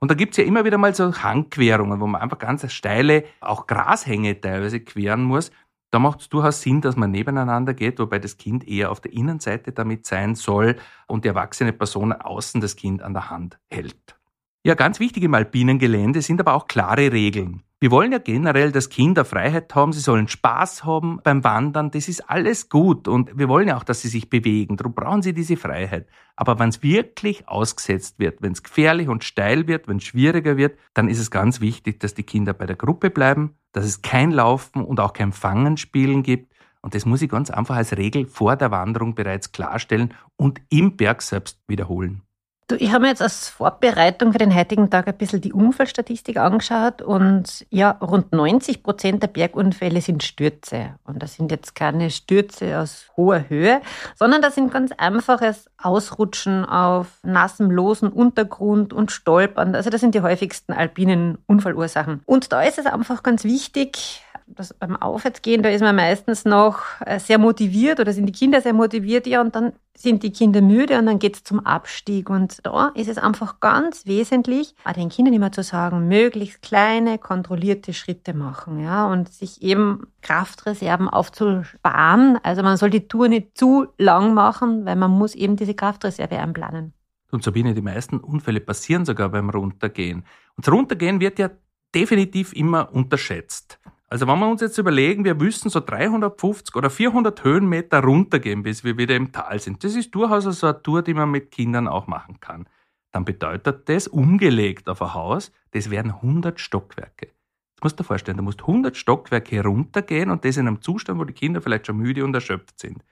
Und 0.00 0.10
da 0.10 0.14
gibt's 0.14 0.36
ja 0.36 0.44
immer 0.44 0.64
wieder 0.64 0.78
mal 0.78 0.94
so 0.94 1.12
Hangquerungen, 1.12 2.00
wo 2.00 2.06
man 2.06 2.20
einfach 2.20 2.38
ganz 2.38 2.70
steile, 2.72 3.24
auch 3.40 3.66
Grashänge 3.66 4.40
teilweise 4.40 4.80
queren 4.80 5.22
muss. 5.22 5.50
Da 5.90 5.98
macht 5.98 6.20
es 6.20 6.28
durchaus 6.28 6.60
Sinn, 6.60 6.80
dass 6.80 6.96
man 6.96 7.10
nebeneinander 7.10 7.74
geht, 7.74 7.98
wobei 7.98 8.18
das 8.18 8.36
Kind 8.36 8.66
eher 8.68 8.90
auf 8.90 9.00
der 9.00 9.12
Innenseite 9.12 9.72
damit 9.72 10.06
sein 10.06 10.34
soll 10.34 10.76
und 11.06 11.24
die 11.24 11.28
erwachsene 11.28 11.72
Person 11.72 12.12
außen 12.12 12.60
das 12.60 12.76
Kind 12.76 13.02
an 13.02 13.14
der 13.14 13.30
Hand 13.30 13.58
hält. 13.70 14.16
Ja, 14.64 14.74
ganz 14.74 15.00
wichtig 15.00 15.22
im 15.22 15.34
alpinen 15.34 15.78
Gelände 15.78 16.20
sind 16.20 16.40
aber 16.40 16.52
auch 16.54 16.66
klare 16.66 17.12
Regeln. 17.12 17.62
Wir 17.80 17.92
wollen 17.92 18.10
ja 18.10 18.18
generell, 18.18 18.72
dass 18.72 18.88
Kinder 18.88 19.24
Freiheit 19.24 19.72
haben, 19.72 19.92
sie 19.92 20.00
sollen 20.00 20.26
Spaß 20.26 20.82
haben 20.82 21.20
beim 21.22 21.44
Wandern, 21.44 21.92
das 21.92 22.08
ist 22.08 22.28
alles 22.28 22.68
gut 22.68 23.06
und 23.06 23.38
wir 23.38 23.48
wollen 23.48 23.68
ja 23.68 23.76
auch, 23.76 23.84
dass 23.84 24.00
sie 24.00 24.08
sich 24.08 24.28
bewegen, 24.28 24.76
darum 24.76 24.94
brauchen 24.94 25.22
sie 25.22 25.32
diese 25.32 25.56
Freiheit. 25.56 26.08
Aber 26.34 26.58
wenn 26.58 26.70
es 26.70 26.82
wirklich 26.82 27.46
ausgesetzt 27.48 28.18
wird, 28.18 28.42
wenn 28.42 28.50
es 28.50 28.64
gefährlich 28.64 29.08
und 29.08 29.22
steil 29.22 29.68
wird, 29.68 29.86
wenn 29.86 29.98
es 29.98 30.04
schwieriger 30.04 30.56
wird, 30.56 30.76
dann 30.92 31.08
ist 31.08 31.20
es 31.20 31.30
ganz 31.30 31.60
wichtig, 31.60 32.00
dass 32.00 32.14
die 32.14 32.24
Kinder 32.24 32.52
bei 32.52 32.66
der 32.66 32.74
Gruppe 32.74 33.10
bleiben, 33.10 33.54
dass 33.70 33.84
es 33.84 34.02
kein 34.02 34.32
Laufen 34.32 34.82
und 34.82 34.98
auch 34.98 35.12
kein 35.12 35.30
Fangenspielen 35.30 36.24
gibt 36.24 36.52
und 36.80 36.94
das 36.94 37.06
muss 37.06 37.22
ich 37.22 37.30
ganz 37.30 37.50
einfach 37.50 37.76
als 37.76 37.96
Regel 37.96 38.26
vor 38.26 38.56
der 38.56 38.72
Wanderung 38.72 39.14
bereits 39.14 39.52
klarstellen 39.52 40.14
und 40.36 40.60
im 40.68 40.96
Berg 40.96 41.22
selbst 41.22 41.60
wiederholen. 41.68 42.22
Du, 42.68 42.76
ich 42.76 42.92
habe 42.92 43.00
mir 43.00 43.08
jetzt 43.08 43.22
als 43.22 43.48
Vorbereitung 43.48 44.32
für 44.32 44.38
den 44.38 44.54
heutigen 44.54 44.90
Tag 44.90 45.08
ein 45.08 45.16
bisschen 45.16 45.40
die 45.40 45.54
Unfallstatistik 45.54 46.36
angeschaut 46.36 47.00
und 47.00 47.64
ja, 47.70 47.92
rund 47.92 48.32
90 48.32 48.82
Prozent 48.82 49.22
der 49.22 49.28
Bergunfälle 49.28 50.02
sind 50.02 50.22
Stürze. 50.22 50.96
Und 51.04 51.22
das 51.22 51.32
sind 51.32 51.50
jetzt 51.50 51.74
keine 51.74 52.10
Stürze 52.10 52.78
aus 52.78 53.06
hoher 53.16 53.48
Höhe, 53.48 53.80
sondern 54.16 54.42
das 54.42 54.54
sind 54.54 54.70
ganz 54.70 54.92
einfaches 54.98 55.70
Ausrutschen 55.78 56.66
auf 56.66 57.06
nassem, 57.22 57.70
losen 57.70 58.10
Untergrund 58.10 58.92
und 58.92 59.12
Stolpern. 59.12 59.74
Also 59.74 59.88
das 59.88 60.02
sind 60.02 60.14
die 60.14 60.20
häufigsten 60.20 60.74
alpinen 60.74 61.38
Unfallursachen. 61.46 62.20
Und 62.26 62.52
da 62.52 62.62
ist 62.62 62.78
es 62.78 62.84
einfach 62.84 63.22
ganz 63.22 63.44
wichtig, 63.44 64.22
das 64.54 64.74
beim 64.74 64.96
Aufwärtsgehen, 64.96 65.62
da 65.62 65.68
ist 65.68 65.80
man 65.80 65.96
meistens 65.96 66.44
noch 66.44 66.80
äh, 67.04 67.18
sehr 67.18 67.38
motiviert 67.38 68.00
oder 68.00 68.12
sind 68.12 68.26
die 68.26 68.32
Kinder 68.32 68.60
sehr 68.60 68.72
motiviert, 68.72 69.26
ja, 69.26 69.40
und 69.40 69.54
dann 69.54 69.72
sind 69.96 70.22
die 70.22 70.32
Kinder 70.32 70.60
müde 70.60 70.98
und 70.98 71.06
dann 71.06 71.18
geht 71.18 71.36
es 71.36 71.44
zum 71.44 71.60
Abstieg. 71.60 72.30
Und 72.30 72.64
da 72.64 72.88
ist 72.94 73.08
es 73.08 73.18
einfach 73.18 73.60
ganz 73.60 74.06
wesentlich, 74.06 74.74
den 74.96 75.08
Kindern 75.08 75.34
immer 75.34 75.52
zu 75.52 75.62
sagen, 75.62 76.08
möglichst 76.08 76.62
kleine, 76.62 77.18
kontrollierte 77.18 77.92
Schritte 77.92 78.34
machen, 78.34 78.80
ja, 78.80 79.06
und 79.06 79.32
sich 79.32 79.62
eben 79.62 80.06
Kraftreserven 80.22 81.08
aufzusparen. 81.08 82.38
Also 82.42 82.62
man 82.62 82.76
soll 82.76 82.90
die 82.90 83.08
Tour 83.08 83.28
nicht 83.28 83.58
zu 83.58 83.88
lang 83.98 84.34
machen, 84.34 84.84
weil 84.86 84.96
man 84.96 85.10
muss 85.10 85.34
eben 85.34 85.56
diese 85.56 85.74
Kraftreserve 85.74 86.38
einplanen. 86.38 86.92
Und 87.30 87.42
Sabine, 87.42 87.74
die 87.74 87.82
meisten 87.82 88.18
Unfälle 88.18 88.60
passieren 88.60 89.04
sogar 89.04 89.28
beim 89.28 89.50
Runtergehen. 89.50 90.24
Und 90.56 90.66
das 90.66 90.72
Runtergehen 90.72 91.20
wird 91.20 91.38
ja 91.38 91.50
definitiv 91.94 92.52
immer 92.52 92.92
unterschätzt. 92.92 93.78
Also 94.10 94.26
wenn 94.26 94.38
wir 94.38 94.48
uns 94.48 94.62
jetzt 94.62 94.78
überlegen, 94.78 95.24
wir 95.24 95.34
müssen 95.34 95.68
so 95.68 95.80
350 95.80 96.74
oder 96.74 96.88
400 96.88 97.44
Höhenmeter 97.44 98.02
runtergehen, 98.02 98.62
bis 98.62 98.82
wir 98.82 98.96
wieder 98.96 99.14
im 99.14 99.32
Tal 99.32 99.60
sind. 99.60 99.84
Das 99.84 99.94
ist 99.94 100.14
durchaus 100.14 100.44
so 100.44 100.66
eine 100.66 100.82
Tour, 100.82 101.02
die 101.02 101.12
man 101.12 101.30
mit 101.30 101.50
Kindern 101.50 101.86
auch 101.86 102.06
machen 102.06 102.40
kann. 102.40 102.66
Dann 103.12 103.26
bedeutet 103.26 103.86
das, 103.88 104.08
umgelegt 104.08 104.88
auf 104.88 105.02
ein 105.02 105.12
Haus, 105.12 105.52
das 105.72 105.90
wären 105.90 106.10
100 106.10 106.58
Stockwerke. 106.58 107.28
Das 107.76 107.82
musst 107.82 107.98
du 107.98 108.02
dir 108.02 108.06
vorstellen, 108.06 108.38
du 108.38 108.42
musst 108.42 108.62
100 108.62 108.96
Stockwerke 108.96 109.62
runtergehen 109.62 110.30
und 110.30 110.44
das 110.44 110.56
in 110.56 110.66
einem 110.66 110.80
Zustand, 110.80 111.20
wo 111.20 111.24
die 111.24 111.34
Kinder 111.34 111.60
vielleicht 111.60 111.86
schon 111.86 111.98
müde 111.98 112.24
und 112.24 112.34
erschöpft 112.34 112.80
sind. 112.80 113.04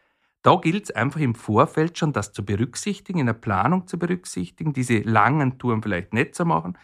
Da 0.42 0.56
gilt 0.56 0.84
es 0.84 0.90
einfach 0.90 1.20
im 1.20 1.34
Vorfeld 1.34 1.98
schon, 1.98 2.12
das 2.12 2.32
zu 2.32 2.44
berücksichtigen, 2.44 3.18
in 3.18 3.26
der 3.26 3.34
Planung 3.34 3.86
zu 3.86 3.98
berücksichtigen, 3.98 4.72
diese 4.72 4.98
langen 5.00 5.58
Touren 5.58 5.82
vielleicht 5.82 6.14
nicht 6.14 6.34
zu 6.34 6.46
machen, 6.46 6.78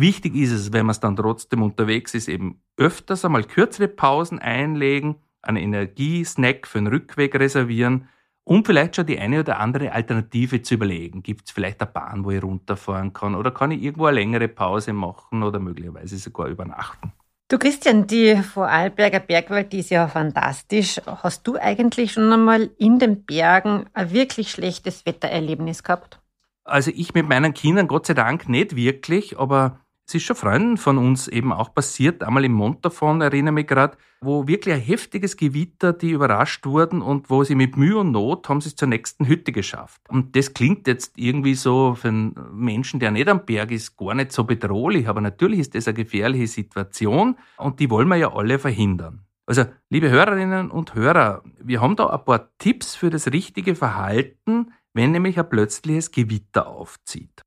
Wichtig 0.00 0.36
ist 0.36 0.52
es, 0.52 0.72
wenn 0.72 0.86
man 0.86 0.92
es 0.92 1.00
dann 1.00 1.16
trotzdem 1.16 1.60
unterwegs 1.60 2.14
ist, 2.14 2.28
eben 2.28 2.62
öfters 2.76 3.24
einmal 3.24 3.42
kürzere 3.42 3.88
Pausen 3.88 4.38
einlegen, 4.38 5.16
einen 5.42 5.56
Energiesnack 5.56 6.68
für 6.68 6.78
den 6.78 6.86
Rückweg 6.86 7.34
reservieren 7.34 8.08
und 8.44 8.64
vielleicht 8.64 8.94
schon 8.94 9.06
die 9.06 9.18
eine 9.18 9.40
oder 9.40 9.58
andere 9.58 9.90
Alternative 9.90 10.62
zu 10.62 10.74
überlegen. 10.74 11.24
Gibt 11.24 11.46
es 11.46 11.50
vielleicht 11.50 11.80
eine 11.80 11.90
Bahn, 11.90 12.24
wo 12.24 12.30
ich 12.30 12.40
runterfahren 12.40 13.12
kann 13.12 13.34
oder 13.34 13.50
kann 13.50 13.72
ich 13.72 13.82
irgendwo 13.82 14.06
eine 14.06 14.20
längere 14.20 14.46
Pause 14.46 14.92
machen 14.92 15.42
oder 15.42 15.58
möglicherweise 15.58 16.16
sogar 16.16 16.46
übernachten? 16.46 17.12
Du 17.48 17.58
Christian, 17.58 18.06
die 18.06 18.36
Vorarlberger 18.36 19.18
Bergwelt, 19.18 19.72
die 19.72 19.80
ist 19.80 19.90
ja 19.90 20.06
fantastisch. 20.06 21.00
Hast 21.06 21.44
du 21.44 21.56
eigentlich 21.56 22.12
schon 22.12 22.32
einmal 22.32 22.70
in 22.78 23.00
den 23.00 23.24
Bergen 23.24 23.86
ein 23.94 24.12
wirklich 24.12 24.52
schlechtes 24.52 25.04
Wettererlebnis 25.06 25.82
gehabt? 25.82 26.20
Also 26.62 26.92
ich 26.94 27.14
mit 27.14 27.28
meinen 27.28 27.52
Kindern 27.52 27.88
Gott 27.88 28.06
sei 28.06 28.14
Dank 28.14 28.48
nicht 28.48 28.76
wirklich, 28.76 29.40
aber 29.40 29.80
es 30.08 30.14
ist 30.14 30.22
schon 30.22 30.36
Freunden 30.36 30.78
von 30.78 30.96
uns 30.96 31.28
eben 31.28 31.52
auch 31.52 31.74
passiert, 31.74 32.22
einmal 32.22 32.42
im 32.46 32.52
Montafon, 32.52 33.20
erinnere 33.20 33.52
mich 33.52 33.66
gerade, 33.66 33.98
wo 34.22 34.48
wirklich 34.48 34.74
ein 34.74 34.80
heftiges 34.80 35.36
Gewitter, 35.36 35.92
die 35.92 36.12
überrascht 36.12 36.64
wurden 36.64 37.02
und 37.02 37.28
wo 37.28 37.44
sie 37.44 37.54
mit 37.54 37.76
Mühe 37.76 37.98
und 37.98 38.12
Not 38.12 38.48
haben 38.48 38.62
sie 38.62 38.70
es 38.70 38.76
zur 38.76 38.88
nächsten 38.88 39.26
Hütte 39.26 39.52
geschafft. 39.52 40.00
Und 40.08 40.34
das 40.34 40.54
klingt 40.54 40.86
jetzt 40.86 41.12
irgendwie 41.16 41.54
so 41.54 41.94
für 41.94 42.08
einen 42.08 42.34
Menschen, 42.54 43.00
der 43.00 43.10
nicht 43.10 43.28
am 43.28 43.44
Berg 43.44 43.70
ist, 43.70 43.98
gar 43.98 44.14
nicht 44.14 44.32
so 44.32 44.44
bedrohlich, 44.44 45.08
aber 45.08 45.20
natürlich 45.20 45.60
ist 45.60 45.74
das 45.74 45.86
eine 45.86 45.94
gefährliche 45.94 46.46
Situation 46.46 47.36
und 47.58 47.78
die 47.78 47.90
wollen 47.90 48.08
wir 48.08 48.16
ja 48.16 48.32
alle 48.32 48.58
verhindern. 48.58 49.26
Also, 49.44 49.64
liebe 49.90 50.08
Hörerinnen 50.08 50.70
und 50.70 50.94
Hörer, 50.94 51.42
wir 51.60 51.82
haben 51.82 51.96
da 51.96 52.06
ein 52.06 52.24
paar 52.24 52.48
Tipps 52.56 52.94
für 52.94 53.10
das 53.10 53.26
richtige 53.30 53.74
Verhalten, 53.74 54.72
wenn 54.94 55.12
nämlich 55.12 55.38
ein 55.38 55.48
plötzliches 55.48 56.12
Gewitter 56.12 56.66
aufzieht. 56.66 57.42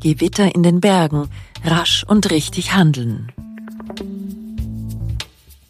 Gewitter 0.00 0.54
in 0.54 0.62
den 0.62 0.80
Bergen, 0.80 1.28
rasch 1.64 2.04
und 2.04 2.30
richtig 2.30 2.74
handeln. 2.74 3.32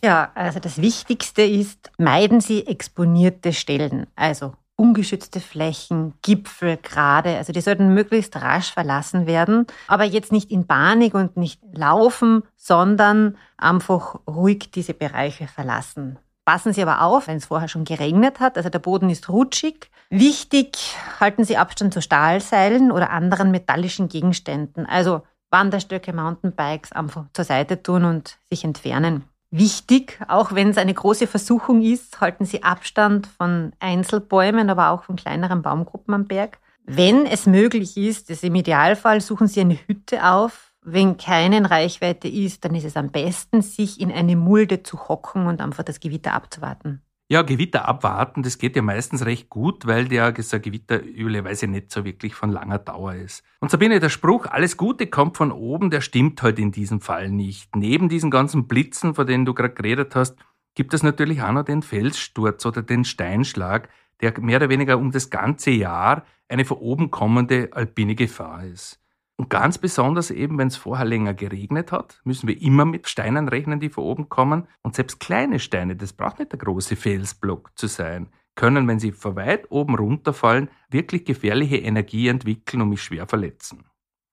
Ja, 0.03 0.31
also 0.35 0.61
das 0.61 0.81
Wichtigste 0.81 1.43
ist, 1.43 1.91
meiden 1.99 2.41
Sie 2.41 2.67
exponierte 2.67 3.53
Stellen, 3.53 4.07
also 4.15 4.53
ungeschützte 4.77 5.41
Flächen, 5.41 6.15
Gipfel, 6.23 6.77
gerade. 6.77 7.37
Also 7.37 7.53
die 7.53 7.61
sollten 7.61 7.93
möglichst 7.95 8.37
rasch 8.37 8.73
verlassen 8.73 9.27
werden, 9.27 9.67
aber 9.89 10.05
jetzt 10.05 10.31
nicht 10.31 10.53
in 10.53 10.67
Panik 10.69 11.15
und 11.15 11.37
nicht 11.37 11.61
laufen, 11.73 12.45
sondern 12.57 13.37
einfach 13.57 14.21
ruhig 14.29 14.71
diese 14.71 14.95
Bereiche 14.95 15.49
verlassen. 15.49 16.19
Passen 16.49 16.73
Sie 16.73 16.81
aber 16.81 17.03
auf, 17.03 17.27
wenn 17.27 17.37
es 17.37 17.45
vorher 17.45 17.69
schon 17.69 17.85
geregnet 17.85 18.41
hat, 18.41 18.57
also 18.57 18.71
der 18.71 18.79
Boden 18.79 19.11
ist 19.11 19.29
rutschig. 19.29 19.91
Wichtig, 20.09 20.97
halten 21.21 21.45
Sie 21.45 21.59
Abstand 21.59 21.93
zu 21.93 22.01
Stahlseilen 22.01 22.91
oder 22.91 23.11
anderen 23.11 23.51
metallischen 23.51 24.09
Gegenständen, 24.09 24.87
also 24.87 25.21
Wanderstöcke, 25.51 26.15
Mountainbikes 26.15 26.93
einfach 26.93 27.27
zur 27.35 27.45
Seite 27.45 27.83
tun 27.83 28.07
und 28.07 28.39
sich 28.49 28.65
entfernen. 28.65 29.25
Wichtig, 29.51 30.19
auch 30.27 30.55
wenn 30.55 30.71
es 30.71 30.79
eine 30.79 30.95
große 30.95 31.27
Versuchung 31.27 31.83
ist, 31.83 32.19
halten 32.23 32.47
Sie 32.47 32.63
Abstand 32.63 33.27
von 33.27 33.75
Einzelbäumen, 33.79 34.71
aber 34.71 34.89
auch 34.89 35.03
von 35.03 35.17
kleineren 35.17 35.61
Baumgruppen 35.61 36.15
am 36.15 36.25
Berg. 36.25 36.61
Wenn 36.85 37.27
es 37.27 37.45
möglich 37.45 37.99
ist, 37.99 38.31
ist 38.31 38.43
im 38.43 38.55
Idealfall 38.55 39.21
suchen 39.21 39.49
Sie 39.49 39.61
eine 39.61 39.79
Hütte 39.87 40.25
auf, 40.25 40.68
wenn 40.83 41.17
keine 41.17 41.71
Reichweite 41.71 42.29
ist, 42.29 42.65
dann 42.65 42.75
ist 42.75 42.85
es 42.85 42.97
am 42.97 43.11
besten, 43.11 43.63
sich 43.63 44.01
in 44.01 44.11
eine 44.11 44.37
Mulde 44.37 44.83
zu 44.83 45.09
hocken 45.09 45.47
und 45.47 45.61
einfach 45.61 45.83
das 45.83 46.01
Gewitter 46.01 46.33
abzuwarten. 46.33 47.03
Ja, 47.31 47.43
Gewitter 47.43 47.87
abwarten, 47.87 48.43
das 48.43 48.57
geht 48.57 48.75
ja 48.75 48.81
meistens 48.81 49.27
recht 49.27 49.51
gut, 49.51 49.87
weil 49.87 50.11
ja 50.11 50.33
so 50.41 50.57
ein 50.57 50.63
Gewitter 50.63 51.03
üblicherweise 51.03 51.67
nicht 51.67 51.93
so 51.93 52.07
wirklich 52.07 52.35
von 52.35 52.51
langer 52.51 52.79
Dauer 52.79 53.17
ist. 53.17 53.45
Und 53.61 53.71
Sabine, 53.71 54.01
der 54.01 54.09
Spruch, 54.09 54.47
alles 54.47 54.79
Gute 54.79 55.09
kommt 55.09 55.37
von 55.37 55.53
oben, 55.53 55.91
der 55.91 56.01
stimmt 56.01 56.43
halt 56.43 56.59
in 56.59 56.73
diesem 56.73 57.03
Fall 57.03 57.29
nicht. 57.29 57.77
Neben 57.77 58.09
diesen 58.09 58.31
ganzen 58.31 58.67
Blitzen, 58.67 59.15
von 59.15 59.27
denen 59.27 59.45
du 59.45 59.53
gerade 59.53 59.75
geredet 59.75 60.15
hast, 60.15 60.37
gibt 60.75 60.95
es 60.95 61.03
natürlich 61.03 61.43
auch 61.43 61.53
noch 61.53 61.65
den 61.65 61.83
Felssturz 61.83 62.65
oder 62.65 62.81
den 62.81 63.05
Steinschlag, 63.05 63.91
der 64.23 64.41
mehr 64.41 64.57
oder 64.57 64.71
weniger 64.71 64.97
um 64.97 65.11
das 65.11 65.29
ganze 65.29 65.71
Jahr 65.71 66.25
eine 66.49 66.65
von 66.65 66.79
oben 66.79 67.11
kommende 67.11 67.69
alpine 67.73 68.15
Gefahr 68.15 68.65
ist. 68.65 69.01
Und 69.41 69.51
ganz 69.51 69.79
besonders 69.79 70.33
eben, 70.33 70.59
wenn 70.59 70.67
es 70.67 70.77
vorher 70.77 71.07
länger 71.07 71.33
geregnet 71.33 71.93
hat, 71.93 72.21
müssen 72.25 72.49
wir 72.49 72.61
immer 72.61 72.85
mit 72.85 73.09
Steinen 73.09 73.49
rechnen, 73.49 73.79
die 73.79 73.89
von 73.89 74.05
oben 74.05 74.29
kommen. 74.29 74.67
Und 74.83 74.97
selbst 74.97 75.21
kleine 75.21 75.61
Steine, 75.61 75.95
das 75.95 76.13
braucht 76.13 76.41
nicht 76.41 76.51
der 76.51 76.59
große 76.59 76.97
Felsblock 76.97 77.71
zu 77.77 77.87
sein, 77.87 78.31
können, 78.57 78.89
wenn 78.89 78.99
sie 78.99 79.13
von 79.13 79.37
weit 79.37 79.71
oben 79.71 79.95
runterfallen, 79.95 80.69
wirklich 80.91 81.25
gefährliche 81.25 81.77
Energie 81.77 82.27
entwickeln 82.27 82.83
und 82.83 82.89
mich 82.89 83.03
schwer 83.03 83.29
verletzen. 83.29 83.85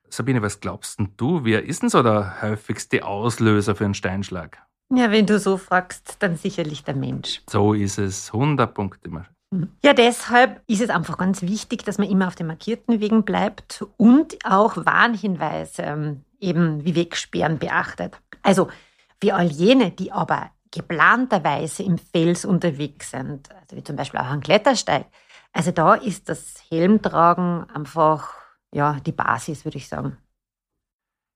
Sabine, 0.10 0.42
was 0.42 0.60
glaubst 0.60 0.98
denn 0.98 1.14
du, 1.18 1.44
wer 1.44 1.64
ist 1.64 1.84
denn 1.84 1.90
so 1.90 2.02
der 2.02 2.42
häufigste 2.42 3.06
Auslöser 3.06 3.76
für 3.76 3.86
einen 3.86 3.94
Steinschlag? 3.94 4.66
Ja, 4.94 5.12
wenn 5.12 5.26
du 5.28 5.38
so 5.40 5.58
fragst, 5.58 6.18
dann 6.20 6.36
sicherlich 6.36 6.84
der 6.84 6.96
Mensch. 6.96 7.42
So 7.50 7.74
ist 7.74 8.00
es. 8.00 8.34
100 8.34 8.74
Punkte. 8.74 9.10
Ja, 9.84 9.94
deshalb 9.94 10.62
ist 10.68 10.82
es 10.82 10.90
einfach 10.90 11.18
ganz 11.18 11.42
wichtig, 11.42 11.84
dass 11.84 11.98
man 11.98 12.10
immer 12.10 12.28
auf 12.28 12.36
den 12.36 12.48
markierten 12.48 13.00
Wegen 13.00 13.24
bleibt 13.24 13.86
und 13.98 14.38
auch 14.44 14.76
Warnhinweise, 14.78 15.84
ähm, 15.84 16.26
eben 16.40 16.84
wie 16.84 16.96
Wegsperren 16.96 17.58
beachtet. 17.58 18.20
Also 18.42 18.70
für 19.22 19.36
all 19.36 19.48
jene, 19.48 19.92
die 19.92 20.12
aber 20.12 20.52
geplanterweise 20.72 21.84
im 21.84 21.98
Fels 21.98 22.44
unterwegs 22.44 23.12
sind, 23.12 23.50
also 23.54 23.78
wie 23.78 23.84
zum 23.84 23.96
Beispiel 23.96 24.20
auch 24.20 24.30
ein 24.30 24.42
Klettersteig, 24.42 25.06
also 25.54 25.72
da 25.72 25.94
ist 25.94 26.28
das 26.28 26.56
Helmtragen 26.70 27.66
einfach 27.74 28.34
ja, 28.74 28.98
die 29.06 29.14
Basis, 29.14 29.64
würde 29.64 29.78
ich 29.78 29.88
sagen. 29.88 30.18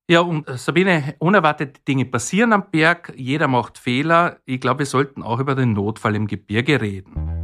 Ja, 0.10 0.22
und 0.22 0.50
äh, 0.50 0.58
Sabine, 0.58 1.16
unerwartete 1.20 1.80
Dinge 1.88 2.06
passieren 2.06 2.52
am 2.52 2.70
Berg, 2.70 3.14
jeder 3.16 3.48
macht 3.48 3.78
Fehler. 3.78 4.40
Ich 4.46 4.60
glaube, 4.60 4.80
wir 4.80 4.86
sollten 4.88 5.24
auch 5.24 5.40
über 5.40 5.56
den 5.56 5.74
Notfall 5.74 6.16
im 6.16 6.28
Gebirge 6.28 6.82
reden. 6.82 7.39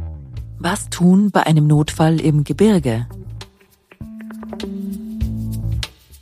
Was 0.68 0.90
tun 0.90 1.30
bei 1.30 1.46
einem 1.46 1.68
Notfall 1.68 2.20
im 2.20 2.42
Gebirge? 2.42 3.06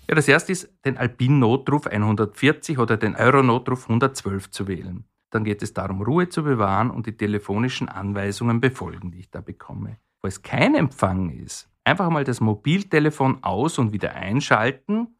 Ja, 0.07 0.14
das 0.14 0.28
erste 0.28 0.52
ist, 0.52 0.68
den 0.85 0.98
Alpin-Notruf 0.98 1.87
140 1.87 2.78
oder 2.78 2.98
den 2.98 3.16
Euro-Notruf 3.16 3.85
112 3.85 4.50
zu 4.50 4.68
wählen. 4.68 5.07
Dann 5.30 5.44
geht 5.44 5.62
es 5.62 5.72
darum, 5.72 6.02
Ruhe 6.02 6.28
zu 6.28 6.42
bewahren 6.44 6.90
und 6.90 7.07
die 7.07 7.16
telefonischen 7.16 7.88
Anweisungen 7.88 8.61
befolgen, 8.61 9.12
die 9.12 9.20
ich 9.20 9.30
da 9.30 9.40
bekomme. 9.40 9.96
Wo 10.20 10.28
es 10.28 10.42
kein 10.42 10.74
Empfang 10.74 11.30
ist, 11.30 11.70
einfach 11.83 12.11
mal 12.11 12.24
das 12.24 12.42
Mobiltelefon 12.42 13.42
aus 13.42 13.78
und 13.78 13.94
wieder 13.94 14.12
einschalten 14.12 15.16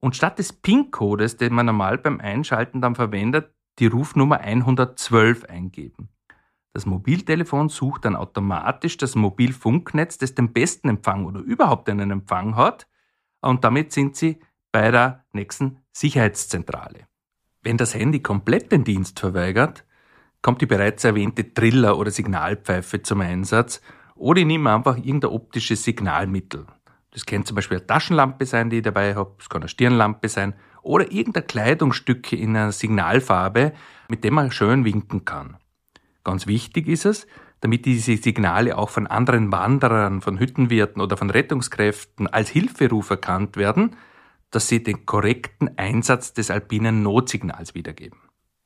und 0.00 0.16
statt 0.16 0.38
des 0.38 0.54
PIN-Codes, 0.54 1.36
den 1.36 1.52
man 1.52 1.66
normal 1.66 1.98
beim 1.98 2.20
Einschalten 2.20 2.80
dann 2.80 2.94
verwendet, 2.94 3.52
die 3.78 3.86
Rufnummer 3.88 4.40
112 4.40 5.44
eingeben. 5.44 6.08
Das 6.74 6.86
Mobiltelefon 6.86 7.68
sucht 7.68 8.06
dann 8.06 8.16
automatisch 8.16 8.96
das 8.96 9.14
Mobilfunknetz, 9.14 10.18
das 10.18 10.34
den 10.34 10.52
besten 10.52 10.88
Empfang 10.88 11.26
oder 11.26 11.40
überhaupt 11.40 11.88
einen 11.88 12.10
Empfang 12.10 12.56
hat. 12.56 12.88
Und 13.40 13.64
damit 13.64 13.92
sind 13.92 14.16
Sie 14.16 14.40
bei 14.70 14.90
der 14.90 15.24
nächsten 15.32 15.78
Sicherheitszentrale. 15.92 17.06
Wenn 17.62 17.76
das 17.76 17.94
Handy 17.94 18.20
komplett 18.20 18.72
den 18.72 18.84
Dienst 18.84 19.20
verweigert, 19.20 19.84
kommt 20.40 20.60
die 20.62 20.66
bereits 20.66 21.04
erwähnte 21.04 21.52
Triller- 21.54 21.98
oder 21.98 22.10
Signalpfeife 22.10 23.02
zum 23.02 23.20
Einsatz 23.20 23.80
oder 24.14 24.40
ich 24.40 24.46
nehme 24.46 24.74
einfach 24.74 24.96
irgendein 24.96 25.30
optisches 25.30 25.84
Signalmittel. 25.84 26.66
Das 27.12 27.26
kann 27.26 27.44
zum 27.44 27.54
Beispiel 27.54 27.78
eine 27.78 27.86
Taschenlampe 27.86 28.46
sein, 28.46 28.70
die 28.70 28.78
ich 28.78 28.82
dabei 28.82 29.14
habe, 29.14 29.34
es 29.38 29.48
kann 29.48 29.62
eine 29.62 29.68
Stirnlampe 29.68 30.28
sein 30.28 30.54
oder 30.80 31.12
irgendein 31.12 31.46
Kleidungsstück 31.46 32.32
in 32.32 32.56
einer 32.56 32.72
Signalfarbe, 32.72 33.72
mit 34.08 34.24
dem 34.24 34.34
man 34.34 34.50
schön 34.50 34.84
winken 34.84 35.24
kann. 35.24 35.58
Ganz 36.24 36.46
wichtig 36.46 36.88
ist 36.88 37.04
es, 37.04 37.26
damit 37.60 37.86
diese 37.86 38.16
Signale 38.16 38.76
auch 38.76 38.90
von 38.90 39.06
anderen 39.06 39.52
Wanderern, 39.52 40.20
von 40.20 40.38
Hüttenwirten 40.38 41.00
oder 41.00 41.16
von 41.16 41.30
Rettungskräften 41.30 42.26
als 42.26 42.48
Hilferuf 42.48 43.10
erkannt 43.10 43.56
werden, 43.56 43.96
dass 44.50 44.68
sie 44.68 44.82
den 44.82 45.06
korrekten 45.06 45.78
Einsatz 45.78 46.32
des 46.32 46.50
alpinen 46.50 47.02
Notsignals 47.02 47.74
wiedergeben. 47.74 48.18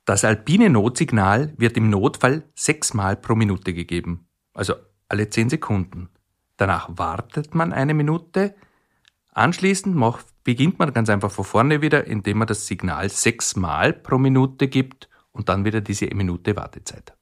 Das 0.04 0.24
alpine 0.24 0.70
Notsignal 0.70 1.52
wird 1.56 1.76
im 1.76 1.90
Notfall 1.90 2.44
sechsmal 2.54 3.16
pro 3.16 3.34
Minute 3.34 3.74
gegeben, 3.74 4.28
also 4.54 4.74
alle 5.08 5.30
zehn 5.30 5.48
Sekunden. 5.50 6.08
Danach 6.56 6.88
wartet 6.92 7.54
man 7.54 7.72
eine 7.72 7.92
Minute. 7.92 8.54
Anschließend 9.32 9.94
macht, 9.94 10.24
beginnt 10.44 10.78
man 10.78 10.92
ganz 10.92 11.10
einfach 11.10 11.30
von 11.30 11.44
vorne 11.44 11.82
wieder, 11.82 12.06
indem 12.06 12.38
man 12.38 12.46
das 12.46 12.66
Signal 12.66 13.10
sechsmal 13.10 13.92
pro 13.92 14.16
Minute 14.16 14.68
gibt 14.68 15.08
und 15.32 15.48
dann 15.48 15.64
wieder 15.64 15.80
diese 15.80 16.06
Minute 16.14 16.56
Wartezeit. 16.56 17.14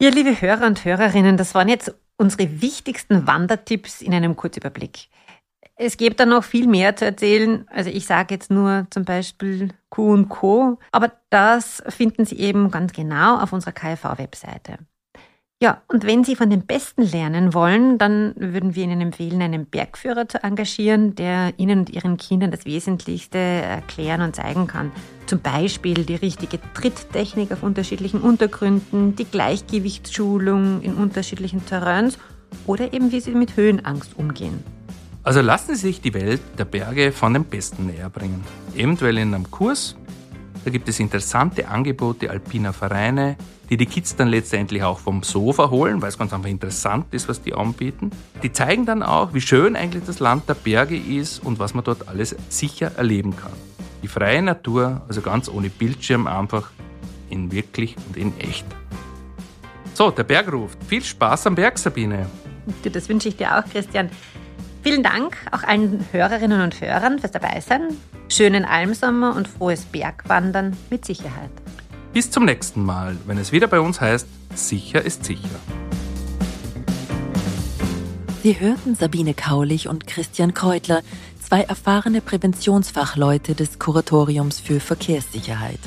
Ja, 0.00 0.10
liebe 0.10 0.40
Hörer 0.40 0.64
und 0.68 0.84
Hörerinnen, 0.84 1.36
das 1.36 1.56
waren 1.56 1.68
jetzt 1.68 1.92
unsere 2.18 2.60
wichtigsten 2.60 3.26
Wandertipps 3.26 4.00
in 4.00 4.14
einem 4.14 4.36
Kurzüberblick. 4.36 5.08
Es 5.74 5.96
gibt 5.96 6.20
da 6.20 6.24
noch 6.24 6.44
viel 6.44 6.68
mehr 6.68 6.94
zu 6.94 7.04
erzählen. 7.04 7.66
Also 7.68 7.90
ich 7.90 8.06
sage 8.06 8.34
jetzt 8.34 8.48
nur 8.48 8.86
zum 8.90 9.04
Beispiel 9.04 9.70
Q 9.90 10.12
und 10.12 10.28
Co. 10.28 10.78
Aber 10.92 11.10
das 11.30 11.82
finden 11.88 12.24
Sie 12.26 12.38
eben 12.38 12.70
ganz 12.70 12.92
genau 12.92 13.38
auf 13.40 13.52
unserer 13.52 13.72
KfV-Webseite. 13.72 14.78
Ja, 15.60 15.82
und 15.88 16.06
wenn 16.06 16.22
Sie 16.22 16.36
von 16.36 16.50
den 16.50 16.66
Besten 16.66 17.02
lernen 17.02 17.52
wollen, 17.52 17.98
dann 17.98 18.32
würden 18.36 18.76
wir 18.76 18.84
Ihnen 18.84 19.00
empfehlen, 19.00 19.42
einen 19.42 19.66
Bergführer 19.66 20.28
zu 20.28 20.40
engagieren, 20.44 21.16
der 21.16 21.52
Ihnen 21.56 21.80
und 21.80 21.90
Ihren 21.90 22.16
Kindern 22.16 22.52
das 22.52 22.64
Wesentlichste 22.64 23.38
erklären 23.38 24.20
und 24.20 24.36
zeigen 24.36 24.68
kann. 24.68 24.92
Zum 25.26 25.40
Beispiel 25.40 26.04
die 26.04 26.14
richtige 26.14 26.60
Tritttechnik 26.74 27.50
auf 27.50 27.64
unterschiedlichen 27.64 28.20
Untergründen, 28.20 29.16
die 29.16 29.24
Gleichgewichtsschulung 29.24 30.80
in 30.82 30.94
unterschiedlichen 30.94 31.66
Terrains 31.66 32.18
oder 32.64 32.92
eben 32.92 33.10
wie 33.10 33.18
Sie 33.18 33.32
mit 33.32 33.56
Höhenangst 33.56 34.16
umgehen. 34.16 34.62
Also 35.24 35.40
lassen 35.40 35.74
Sie 35.74 35.88
sich 35.88 36.00
die 36.00 36.14
Welt 36.14 36.40
der 36.56 36.66
Berge 36.66 37.10
von 37.10 37.34
den 37.34 37.42
Besten 37.42 37.86
näher 37.86 38.10
bringen. 38.10 38.44
Eventuell 38.76 39.18
in 39.18 39.34
einem 39.34 39.50
Kurs. 39.50 39.96
Da 40.64 40.70
gibt 40.70 40.88
es 40.88 41.00
interessante 41.00 41.68
Angebote 41.68 42.30
alpiner 42.30 42.72
Vereine, 42.72 43.36
die 43.70 43.76
die 43.76 43.86
Kids 43.86 44.16
dann 44.16 44.28
letztendlich 44.28 44.82
auch 44.82 44.98
vom 44.98 45.22
Sofa 45.22 45.70
holen, 45.70 46.00
weil 46.00 46.08
es 46.08 46.18
ganz 46.18 46.32
einfach 46.32 46.48
interessant 46.48 47.06
ist, 47.12 47.28
was 47.28 47.42
die 47.42 47.54
anbieten. 47.54 48.10
Die 48.42 48.52
zeigen 48.52 48.86
dann 48.86 49.02
auch, 49.02 49.34
wie 49.34 49.40
schön 49.40 49.76
eigentlich 49.76 50.04
das 50.04 50.20
Land 50.20 50.48
der 50.48 50.54
Berge 50.54 50.96
ist 50.96 51.38
und 51.44 51.58
was 51.58 51.74
man 51.74 51.84
dort 51.84 52.08
alles 52.08 52.34
sicher 52.48 52.92
erleben 52.96 53.36
kann. 53.36 53.52
Die 54.02 54.08
freie 54.08 54.42
Natur, 54.42 55.02
also 55.08 55.20
ganz 55.20 55.48
ohne 55.48 55.70
Bildschirm, 55.70 56.26
einfach 56.26 56.70
in 57.30 57.52
wirklich 57.52 57.96
und 58.08 58.16
in 58.16 58.38
echt. 58.38 58.66
So, 59.94 60.10
der 60.10 60.24
Berg 60.24 60.52
ruft. 60.52 60.78
Viel 60.84 61.02
Spaß 61.02 61.48
am 61.48 61.54
Berg, 61.54 61.78
Sabine. 61.78 62.26
Das 62.84 63.08
wünsche 63.08 63.28
ich 63.28 63.36
dir 63.36 63.58
auch, 63.58 63.64
Christian. 63.70 64.10
Vielen 64.82 65.02
Dank 65.02 65.36
auch 65.50 65.64
allen 65.64 66.06
Hörerinnen 66.12 66.60
und 66.60 66.80
Hörern 66.80 67.18
fürs 67.18 67.32
Dabeisein. 67.32 67.96
Schönen 68.28 68.64
Almsommer 68.64 69.34
und 69.34 69.48
frohes 69.48 69.84
Bergwandern 69.84 70.76
mit 70.90 71.04
Sicherheit. 71.04 71.50
Bis 72.12 72.30
zum 72.30 72.44
nächsten 72.44 72.84
Mal, 72.84 73.16
wenn 73.26 73.38
es 73.38 73.52
wieder 73.52 73.66
bei 73.66 73.80
uns 73.80 74.00
heißt, 74.00 74.26
sicher 74.54 75.02
ist 75.02 75.24
sicher. 75.24 75.48
Sie 78.42 78.60
hörten 78.60 78.94
Sabine 78.94 79.34
Kaulich 79.34 79.88
und 79.88 80.06
Christian 80.06 80.54
Kreutler, 80.54 81.02
zwei 81.42 81.62
erfahrene 81.62 82.20
Präventionsfachleute 82.20 83.54
des 83.54 83.78
Kuratoriums 83.78 84.60
für 84.60 84.80
Verkehrssicherheit. 84.80 85.80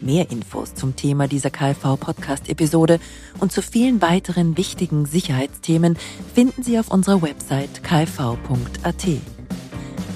Mehr 0.00 0.30
Infos 0.30 0.74
zum 0.74 0.96
Thema 0.96 1.28
dieser 1.28 1.50
KfV-Podcast-Episode 1.50 3.00
und 3.40 3.52
zu 3.52 3.62
vielen 3.62 4.00
weiteren 4.00 4.56
wichtigen 4.56 5.06
Sicherheitsthemen 5.06 5.96
finden 6.34 6.62
Sie 6.62 6.78
auf 6.78 6.90
unserer 6.90 7.22
Website 7.22 7.82
kv.at. 7.82 9.06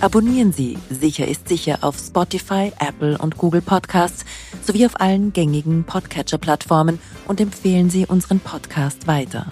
Abonnieren 0.01 0.53
Sie 0.53 0.79
Sicher 0.91 1.29
ist 1.29 1.49
sicher 1.49 1.79
auf 1.83 1.97
Spotify, 1.99 2.73
Apple 2.79 3.19
und 3.19 3.39
Google 3.39 3.63
Podcasts 3.63 4.25
sowie 4.65 4.87
auf 4.87 5.01
allen 5.01 5.33
gängigen 5.33 5.85
Podcatcher-Plattformen 5.85 6.99
und 7.29 7.41
empfehlen 7.41 7.91
Sie 7.91 8.07
unseren 8.07 8.41
Podcast 8.41 9.07
weiter. 9.07 9.47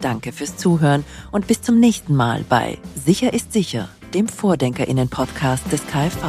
Danke 0.00 0.32
fürs 0.32 0.56
Zuhören 0.56 1.04
und 1.30 1.46
bis 1.46 1.62
zum 1.62 1.78
nächsten 1.78 2.14
Mal 2.14 2.44
bei 2.48 2.78
Sicher 2.94 3.32
ist 3.32 3.52
sicher, 3.52 3.88
dem 4.14 4.28
Vordenkerinnen-Podcast 4.28 5.70
des 5.72 5.86
KfV. 5.86 6.26